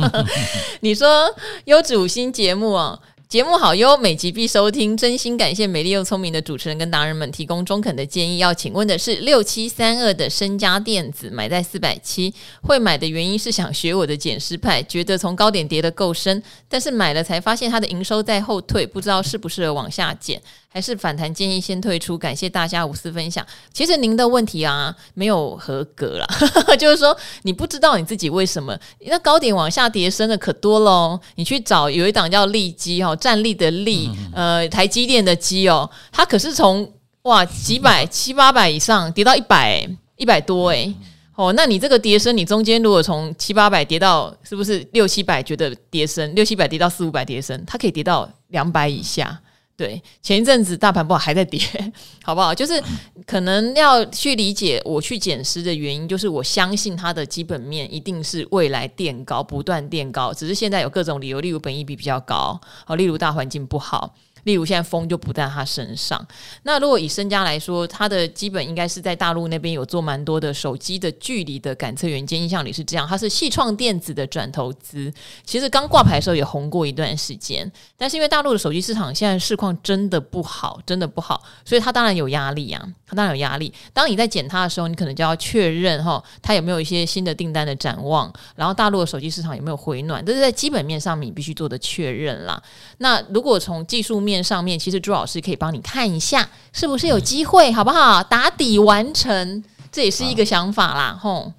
[0.80, 3.00] 你说优质五星节目哦。
[3.28, 8.38] 节目好优，每集必收听，真心感谢美丽又聪明的主持人跟达人们提供中肯的建议。
[8.38, 20.40] 要请问的是六七三二的身家电子买在四百七，会买的原因是想学我的减失派，觉得从高点跌得够深，但是买了才发现它的营收在后退，不知道适不适合往下减。
[20.76, 23.42] 还是反弹建议先退出，感谢大家无私分享。
[23.72, 26.26] 其实您的问题啊，没有合格啦，
[26.78, 31.18] 就是说你不知道你自己为什么那高点往下跌升的可多喽。
[31.36, 36.86] 你去找有一档叫利基哦，站立的利，呃，台积电的基哦，它可是从
[37.22, 40.94] 哇几百七八百以上跌到一百一百多诶。
[41.36, 49.40] 哦，那你这个跌升，你中间如果从七八百跌到是不是六七百觉得跌升，六七百跌到四五百跌升，它可以跌到两百以下。
[49.76, 51.60] 对，前一阵子大盘不好还在跌，
[52.24, 52.54] 好不好？
[52.54, 52.82] 就是
[53.26, 64.14] 可能要去理解我去捡尸的原因，就是我相信它的基本面一定是未来垫高，不断垫高，只是现在有各种理由，例如本益比比较高，好，例如大环境不好。
[64.46, 66.24] 例如现在风就不在他身上。
[66.62, 73.06] 那如果以身家来说，他的基本应该是在大陆那边有做蛮多的手机的距离的感测元件，印象里是这样。
[73.06, 75.12] 它是矽创电子的转投资，
[75.44, 83.74] 其实刚挂牌的时候也红过一段时间，但是因为大陆的手机市场现在市况真的不好，真的不好，所以他当然有压力啊，他当然有压力。
[83.92, 92.62] 当你在捡它的时候，你可能就要确认哈，它有没有一些新的订单的展望，然后大陆的手机市场有没有回暖，这是在基本面上你必须做的确认啦。
[92.98, 98.22] 那如果从技术面，上面其实朱老师可以帮你看一下，是不是有机会，好不好？
[98.22, 101.52] 打底完成，这也是一个想法啦，吼。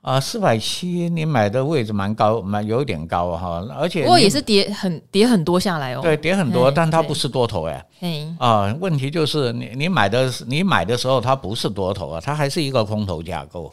[0.00, 6.00] 啊，四百七，你买的位置蛮高，蛮有点高哈，而且不过也是跌很跌很多下来哦。
[6.02, 7.86] 对，跌很多，但它不是多头哎。
[8.00, 8.36] 嗯。
[8.40, 13.72] 啊，问题就是你你买的你买的时候它不是多头啊，它还是一个空头架构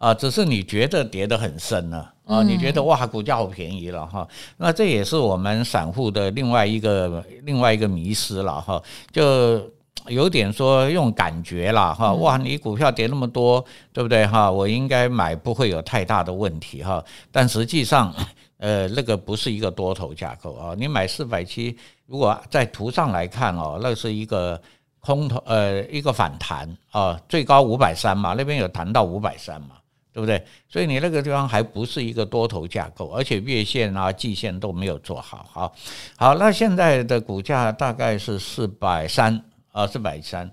[0.00, 4.26] 啊，只是你觉得跌得很深了啊，你觉得哇股价好便宜了哈，
[4.56, 8.82] 那这也是我们散户的另外一个另外一个迷失了哈，
[9.12, 9.62] 就。
[10.06, 14.50] 有点说用感觉了哈，哇，你股票跌那么多，对不对哈？
[14.50, 17.04] 我应该买不会有太大的问题哈。
[17.30, 18.12] 但实际上，
[18.56, 20.74] 呃，那个不是一个多头架构啊。
[20.76, 21.76] 你买四百七，
[22.06, 24.60] 如果在图上来看哦，那是一个
[25.00, 29.76] 空头，呃，一个反弹啊，最高五百三嘛，那边有谈到五百三嘛，
[30.20, 30.44] 对不对？
[30.68, 35.46] 所以你那个地方还不是一个多头架构，而且月线啊、季线都没有做好。
[35.50, 35.74] 好，
[36.18, 39.42] 好，那现在的股价大概是四百三。
[39.72, 40.50] 啊，四百三，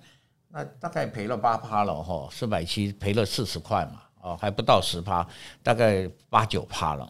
[0.51, 5.25] 那大概赔了八趴了哈，四百七赔了四十块嘛，哦，还不到十趴，
[5.63, 7.09] 大概八九趴了。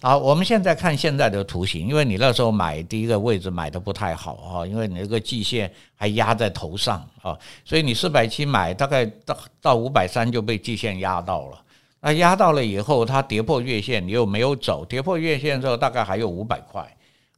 [0.00, 11.62] 好，我们现在看现在的图形，因为你那时候买第一个位置买的不太好哈，因为你那个季线还压在头上啊，所以你四百七买，大概到到五百三就被季线压到了。
[12.00, 16.86] 那压到了以后，它跌破月线，你又没有走，跌破月线之后，大概还有五百块。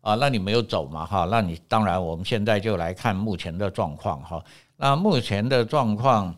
[0.02, 1.04] 啊，那你没有走嘛？
[1.04, 4.42] 哈，那你当然，我们现在就来看目前的状况哈。
[4.78, 6.34] 那目前的状况，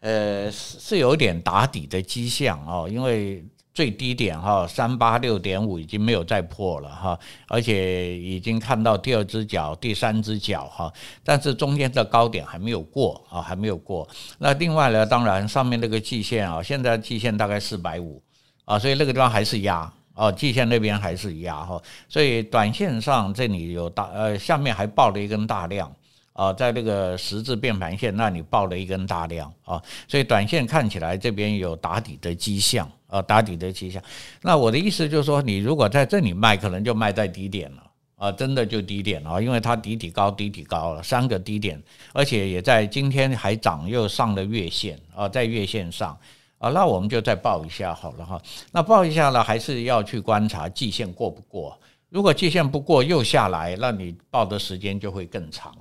[0.00, 3.42] 呃，是有点打底的迹象哦，因为
[3.78, 7.16] 最低点哈三八六点五已经没有再破了哈，
[7.46, 14.08] 而且已经看到第二只脚、第三只脚哈，但是中间的高点还没有过啊，还没有过。
[14.38, 18.20] 那另外呢，当然上面那个季线啊，现在季线大概四百五
[18.64, 19.88] 啊，所以那个地方还是压。
[20.14, 25.88] 哦，季线那边还是压哈，所以短线上这里有大呃，下面还爆了一根大量
[26.32, 34.00] 啊，在那个十字变盘线那里爆了一根大量啊，所以短线看起来这边有打底的迹象啊，打底的迹象。
[34.42, 37.82] 那我的意思就是说，你如果在这里卖，可能就卖在低点了
[38.16, 41.82] 啊，真的就低点了，因为它底底高，底底高了三个低点，
[42.12, 46.16] 而且也在今天还涨，又上了月线啊，在月线上。
[46.58, 48.42] 啊，那我们就再报一下好了哈。
[48.72, 51.78] 那报一下呢，还是要去观察季线过不过。
[52.08, 55.72] 如果季线不过又下来，那你报的时间就会更长。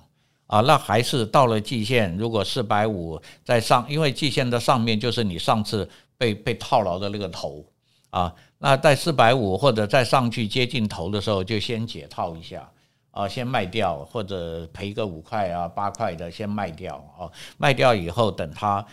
[0.47, 5.87] 啊，那还是到了季线，如果四百五在上，因为季线的上面就是你上次
[6.17, 7.65] 被被套牢的那个头
[8.09, 8.33] 啊。
[8.57, 12.67] 那在四百五或者再上去接近头的时候，就先解套一下
[13.11, 18.83] 啊，先卖掉或者赔个五块啊八块的先卖掉啊，卖掉以后等它。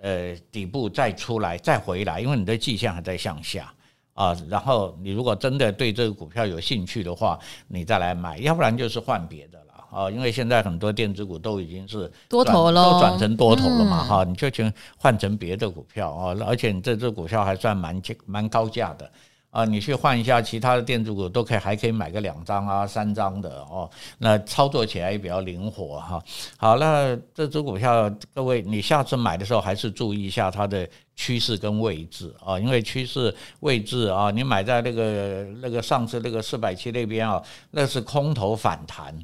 [0.00, 3.74] 呃，底部再出来再回来，因为你的季线还在向下
[4.14, 4.32] 啊。
[4.48, 7.36] 然后你如果真的对这个股票有兴趣的话，
[7.66, 10.10] 你再来买，要不然就是换别的了啊。
[10.10, 16.36] 因为现在很多电子股都已经是多头了，都转成多头了嘛哈，你就去换成别的股票啊。
[16.46, 19.10] 而且你这只股票还算蛮蛮高价的。
[19.50, 23.88] 啊，你去换一下其他的电子股都可以，还可以买个两张啊、三张的哦。
[24.18, 26.22] 那操作起来也比较灵活哈。
[26.58, 30.86] 好，那这只股票各位，你下次买的时候还是注意一下它的
[31.16, 39.18] 趋势跟位置啊，因为趋势位置啊，你买在那个那个上次那个四百七那边啊，那是空头反弹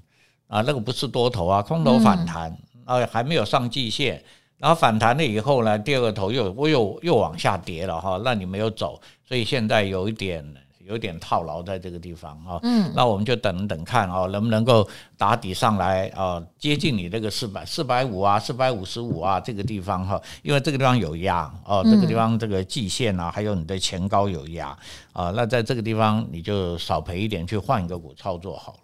[0.55, 4.23] 啊，那个不是多头啊，空头反弹啊，还没有上季线。
[4.57, 10.47] 然后反弹了以后呢，第二个头又又又往下跌了哈，那你没有走，所以现在有一点
[10.87, 12.61] 有一点套牢在这个地方啊。
[12.63, 14.89] 嗯，那我们就等等看啊，能不能够
[15.19, 24.69] 打底上来啊，接近你这个四百四百五啊，四百五十五啊这个地方哈，因为这个地方有压哦，这个地方这个季线啊，还有你的前高有压
[25.13, 28.77] 啊，那在这个地方你就少赔一点，去换一个股操作好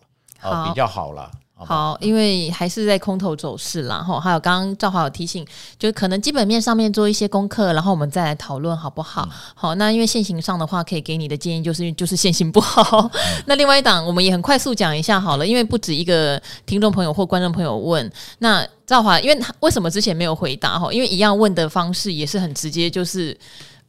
[0.43, 1.31] 了，啊，比较好了。
[1.65, 5.47] 好，因为还是在空头走势啦，哈，还有刚刚赵华有提醒，
[5.79, 9.23] 就可能基本面上面做一些功课，然后我们再来讨论好不好？
[9.27, 13.11] 嗯、好，那因为现行上的话，可以给你的建议就是就是现行不好。
[13.13, 20.93] 嗯、那另外一档，我们也很快速讲一下好了，因为不止一个听众朋友或观众朋友问，那赵华，因为他为什么之前没有回答哈？
[20.93, 23.37] 因为一样问的方式也是很直接，就是。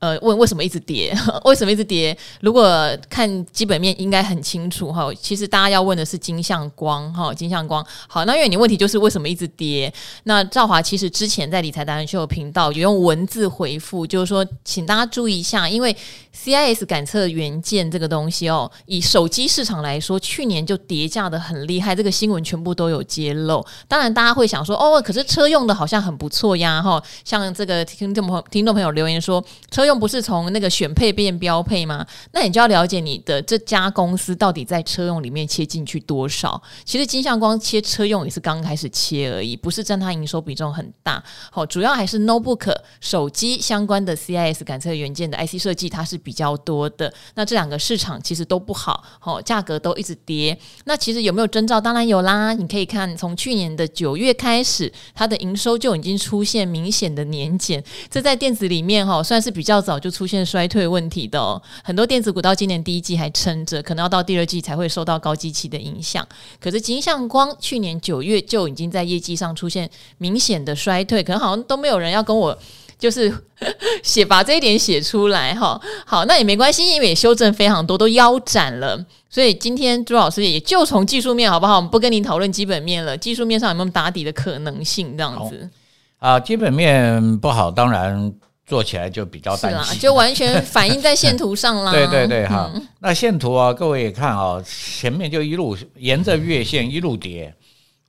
[0.01, 1.15] 呃，问为什么一直跌？
[1.45, 2.17] 为什么一直跌？
[2.39, 2.65] 如果
[3.07, 5.13] 看基本面，应该很清楚哈。
[5.13, 7.85] 其实大家要问的是金像光哈，金像光。
[8.07, 9.93] 好，那因为你问题就是为什么一直跌？
[10.23, 15.95] 那赵华其实之前在理财达人秀频道有用文字回复，就是说，请大家注意一下，因为
[16.35, 23.63] CIS 感测元件这个东西哦，以手机市场来说，去年就跌价的很厉害，这个新闻全部都有揭露。
[23.87, 26.99] 当然，大家会想说，哦，可是车用的好像很不错呀哈。
[27.23, 29.39] 像这个听众朋听众朋友留言说，
[29.69, 29.90] 车用。
[29.99, 32.05] 不是从那个选配变标配吗？
[32.31, 36.61] 那你就要了解你的这家公司到底在车用里面切进去多少。
[36.83, 41.23] 其实金相光切车用也是刚开始切而已，不是占它营收比重很大。
[41.51, 47.11] 好，主要还是 notebook 手机相关的 CIS 感测元件的 IC 设计，它是比较多的。
[47.35, 50.57] 那这两个市场其实都不好，好，价格都一直跌。
[50.85, 51.81] 那其实有没有征兆？
[51.81, 57.83] 当然有啦，你可以看从去年的九月开始，它的营收就已经出现明显的年减。
[58.09, 61.61] 这在电子里面哈，算是比较早就出现衰退问题的哦。
[61.83, 66.25] 很多电子股到今年第一季还撑着，可能要到第二季才会受到高基期的影响。
[66.59, 72.57] 可是金像光去年九月就已经在业绩上出现明显的衰退，可能好像都没有人要跟我
[72.99, 73.33] 就是
[74.03, 75.81] 写把这一点写出来哈。
[76.05, 79.03] 好，那也没关系，因为也修正非常多，都腰斩了。
[79.29, 81.77] 所以今天朱老师也就从技术面好不好？
[81.77, 85.15] 我们不跟您讨论基本面了，技术面上有没有打底的可能性？
[85.17, 85.69] 这样子
[86.19, 88.31] 啊，基本面不好，当然
[88.65, 91.91] 做起来就比较担心，就完全反映在线图上啦。
[91.93, 97.53] 对对对，哈、嗯，那线图啊，各位也看啊，前面就一路沿着月线一路跌。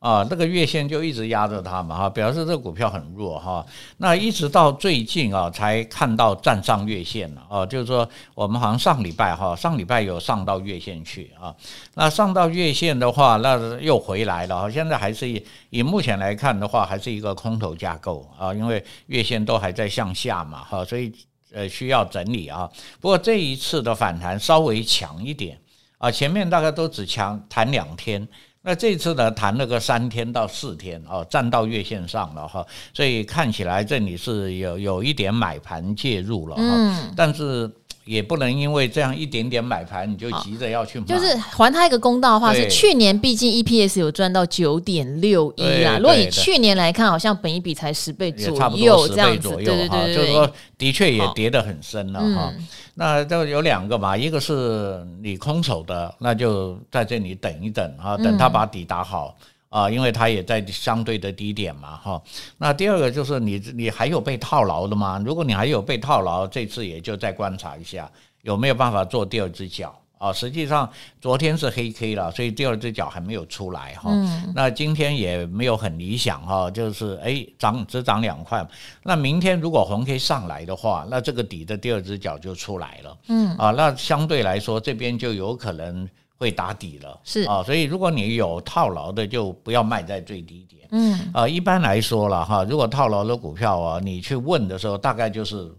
[0.03, 3.65] 啊，那个月线就一直压着它嘛，哈，表示这股票很弱哈。
[3.99, 11.55] 那一直到最近啊，才看到站上月线了啊，就是说我们好像上礼拜哈，上礼拜有上到月线去啊。
[11.95, 14.69] 那上到月线的话，那又回来了。
[14.69, 15.41] 现在还是以
[15.71, 21.13] 以目前来看的话，还是一个空头架构啊，因为月线都还在向下嘛，哈，所以
[21.55, 22.69] 呃需要整理啊。
[23.01, 25.57] 不过这一次的反弹稍微强一点
[25.99, 28.27] 啊，前面大概都只强弹两天。
[28.65, 37.69] 那这次呢，谈了个三天到四天哦，站到月线上了哈，所以看起来这里是有有一点买盘介入了哈，嗯，但是
[38.05, 41.07] 也不能因为这样一点点买盘你就急着要去买。
[41.07, 52.53] 就是还他一个公道的话，是去年毕竟 EPS 有赚到九点六一啊，如果以去年来看，好像本一比才十倍左右这样子，对对对对，就是说的确也跌得很深了哈。
[52.95, 59.35] 那就有两个嘛，一个是你空手的，那就在这里等一等啊，等他把底打好
[59.73, 62.23] 啊，因为它也在相对的低点嘛哈。
[62.59, 65.21] 那第二个就是你你还有被套牢的吗？
[65.25, 68.11] 如果你还有被套牢，这次也就再观察一下
[68.43, 69.99] 有没有办法做第二只脚。
[70.19, 70.89] 啊，实际上
[71.21, 74.09] 昨天是黑 K 了，所以第二只脚还没有出来哈。
[74.13, 78.65] 嗯、那今天也没有很理想哈，就是哎涨只涨两块。
[79.03, 83.19] 那明天如果红 K 上来的话，那这个底的第二只脚就出来了。
[83.27, 86.09] 嗯啊，那相对来说这边就有可能
[86.43, 87.21] 会打底了。
[87.25, 90.89] 是啊，所以如果你有套牢的，就不要卖在最低点。
[90.91, 95.71] 嗯啊，一般来说了哈，如果套牢的股票啊，你去问的时候，大概就是。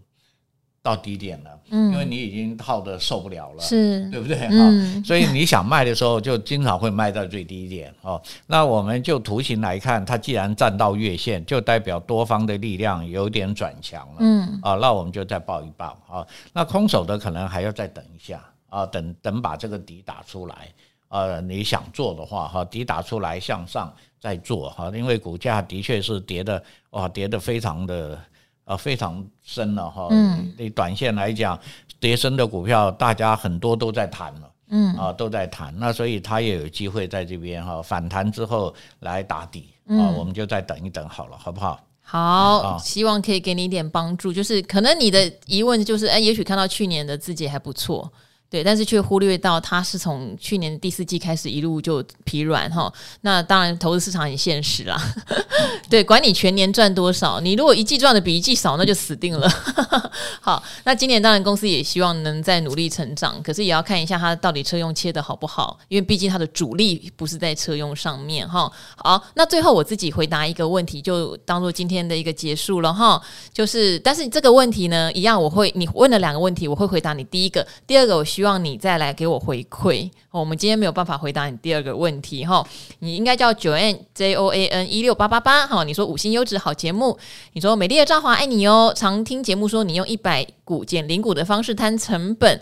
[0.84, 4.36] 到低点了，嗯，因为你已经套的受不了了，是，对不对？
[4.50, 8.20] 嗯，所以你想卖的时候，就经常会卖在最低点哦。
[8.46, 16.26] 那我们就图形来看，它既然站到月线，就代表多方的力量有点转强了，嗯，啊，那我们就再抱一抱啊。
[16.52, 18.38] 那空手的可能还要再等一下
[18.74, 20.68] 啊，等等把这个底打出来
[21.08, 21.40] 呃。
[21.40, 28.18] 你想做的话，哈，底打出来向上再做哈，因为股价的确是跌的哇，跌的非常的。
[28.66, 30.08] 啊，非常深了哈。
[30.10, 31.60] 嗯，对短线来讲，
[32.00, 34.50] 跌深的股票，大家很多都在谈了。
[34.68, 35.70] 嗯，啊，都在谈。
[35.78, 39.68] 那所以它也有机会在这边哈反弹之后来打底。
[39.86, 41.78] 啊，我们就再等一等好了，好不好？
[42.00, 44.32] 好，希望可以给你一点帮助。
[44.32, 48.10] 就是可能你的疑问就是，哎，也许看到去年的自己还不错。
[48.50, 52.92] 对，但是却忽略到它是从去年第四季开始一路就疲软哈。
[53.22, 54.96] 那当然，投资市场很现实啦。
[55.90, 59.48] 对，管你全年赚多少，你如果一季赚的比一季少，那就死定了。
[60.40, 68.70] 好，那今年当然公司也希望能再努力成长，可是也要看一下它到底车用切的好不好，因为毕竟它的主力不是在车用上面哈。
[68.94, 73.20] 好，那最后我自己回答一个问题，就当做今天的一个结束了哈。
[73.52, 78.24] 就是，但是这个问题呢，一样我会你问了两个问题，我会回答你第一个，第二个我。
[78.34, 80.10] 希望你再来给我回馈。
[80.32, 82.66] 我们今天没有办法回答你第二个问题哈，
[82.98, 85.84] 你应该叫 Joanne J O A N 一六八八八哈。
[85.84, 87.16] 你说五星优质好节目，
[87.52, 88.92] 你说美丽的赵华爱你哦。
[88.96, 92.60] 常听节目说你用一百股减零股的方式摊成本，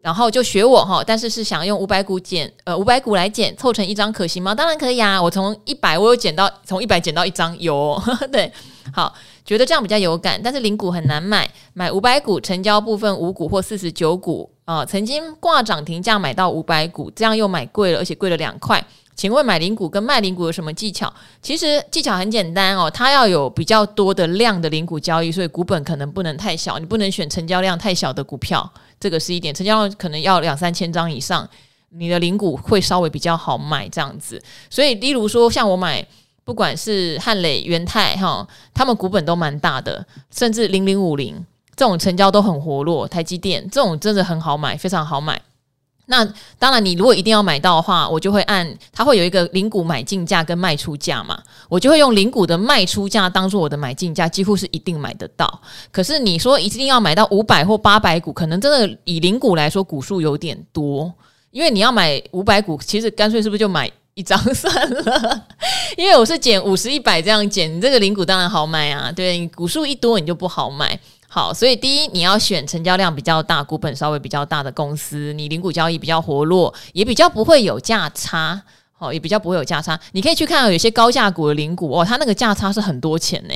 [0.00, 1.04] 然后就学我哈。
[1.06, 4.52] 但是是想用五百股减呃五百股来减凑成一张可行吗？
[4.52, 5.22] 当然可以啊。
[5.22, 7.96] 我从一百我有减到从一百减到一张有
[8.32, 8.52] 对
[8.92, 9.14] 好。
[9.44, 18.84] 觉得这样比较有感，但是零股很难买，买五百股成交部分五股或四十九股啊、曾经挂涨停价买到五百股，这样又买贵了，而且贵了两块。
[19.14, 21.12] 请问买零股跟卖零股有什么技巧？
[21.42, 29.54] 其实技巧很简单哦，它要有比较多的量的零股交易，所以股本可能不能太小，你不能选成交量太小的股票，这个是一点。
[29.54, 31.46] 成交量可能要两三千张以上，
[31.90, 34.42] 你的零股会稍微比较好买这样子。
[34.70, 36.06] 所以，例如说像我买。
[36.44, 38.44] 不管是汉磊、元泰哈，
[38.74, 41.36] 他们股本都蛮大的，甚至零零五零
[41.74, 45.40] 这种成交都很活络，台积电这种真的很好买，非常好买。
[46.06, 46.24] 那
[46.58, 55.60] 当然，你如果一定要买到的话，我就会按它会有一个零股买进价跟卖出价嘛，我就会用零股的卖出价当做我的买进价，几乎是一定买得到。
[55.92, 61.10] 可是你说一定要买到五百或八百股，可能真的以零股来说，股数有点多，
[61.52, 65.46] 因为你要买五百股，其实干脆是不是就买一张算了？
[65.96, 70.98] 因为我是减五十一百这样减，你这个零股当然好买啊，对，你股数一多你就不好买。
[71.34, 78.62] 好，所以第一，你要选成交量比较大、股本稍微比较大的公司，你零股交易比较活络，也比较不会有价差。
[78.92, 79.98] 好，也比较不会有价差。
[80.12, 83.54] 你可以去看有些高价股的零股哦，它那个价差是很多钱呢。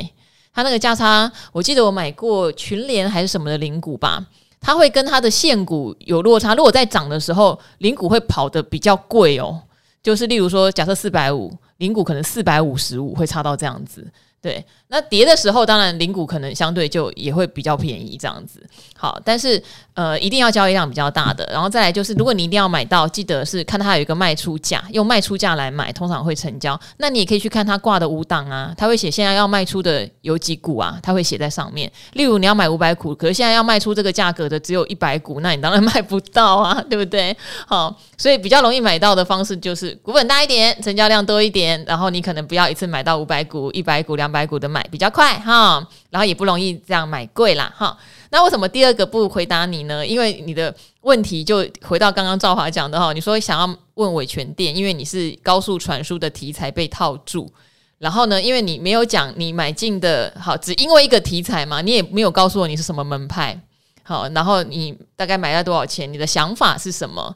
[0.55, 4.25] 它那个价差，我记得我买过群联还是什么的零股吧，
[4.59, 6.55] 它会跟它的现股有落差。
[6.55, 9.61] 如果在涨的时候，零股会跑得比较贵哦。
[10.03, 14.11] 就是例如说，假设四百五，零股可能四百五十五，会差到这样子。
[14.47, 18.65] 对，那跌的时候，当然零股可能相对就也会比较便宜这样子。
[18.97, 19.61] 好，但是
[19.95, 26.79] 呃，一定要交易量比较大的，然后再来就是，如果你一定要买到，记得是看它有一个卖出价，用卖出价来买，通常会成交。
[26.99, 31.91] 那你也可以去看它挂的五档啊，它会写现在要卖出的有几股啊，它会写在上面。
[32.13, 37.37] 例如你要买五百股，可是现在要卖出这个价格的只有一百股，那你当然 卖不到啊，对不对？
[37.67, 44.36] 好，所以比较容易买到的方式就是股本大一点，成交量多一点，然后你可能不要一次买到五百股、一百股、两百。
[44.37, 47.97] 白股的买比较快哈，然后也不容易这样买贵啦哈。
[48.29, 50.07] 那为什么第二个不回答你呢？
[50.07, 57.51] 因为你的问题就回到刚刚赵华讲的哈，你说想要问伟诠电，因为你是高速传输的题材被套住，
[57.97, 63.59] 然后呢，因为你没有讲你买进的好，只因为一个题材嘛，你也没有告诉我你是什么门派，
[64.03, 67.35] 好，然后你大概买了多少钱，你的想法是什么？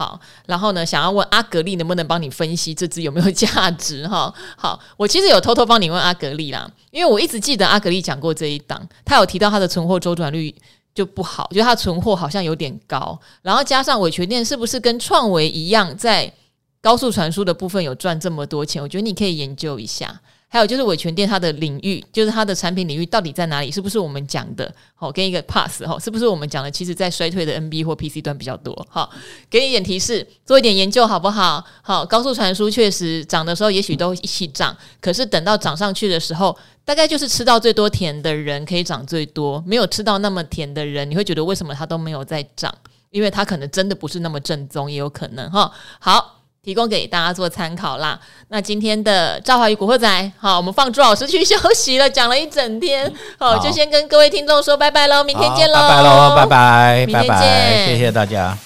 [0.00, 4.32] 好，然后呢，想要问阿格力能不能帮你分析这支有没有价值哈？
[4.56, 10.54] 好，我其实有偷偷帮你问阿格力啦，因为我一直记得阿格力讲过这一档，他有提到他的存货周转率
[10.94, 16.32] 就不好，就他存货好像有点高，然后加上伟诠电是不是跟创维一样，在
[16.80, 18.82] 高速传输的部分有赚这么多钱？
[18.82, 20.18] 我觉得你可以研究一下。
[20.52, 23.70] 还有就是伟权电它的领域，就是它的产品领域到底在哪里？
[23.70, 24.74] 是不是我们讲的？
[24.96, 26.68] 好，给一个 pass 哈，是不是我们讲的？
[26.68, 28.74] 其实，在衰退的 NB 或 PC 端比较多。
[28.90, 29.08] 哈，
[29.48, 31.64] 给你一点提示，做一点研究好不好？
[31.82, 42.74] 好，高速传输确实涨的时候，也许都一起涨，可是等到涨上去的时候，大概就是吃到最多甜的人可以涨最多，没有吃到那么甜的人，你会觉得为什么它都没有在涨？
[43.10, 45.70] 因为它可能真的不是那么正宗，也有可能哈。
[46.00, 46.39] 好。
[46.62, 48.18] 提供给大家做参考啦。
[48.48, 58.56] 那今天的赵华宇古惑仔，好，我们放朱老师去休息了，讲了一整天，好，就先跟各位听众说拜拜喽，明天见喽，拜拜喽，拜拜，明天见，谢谢大家。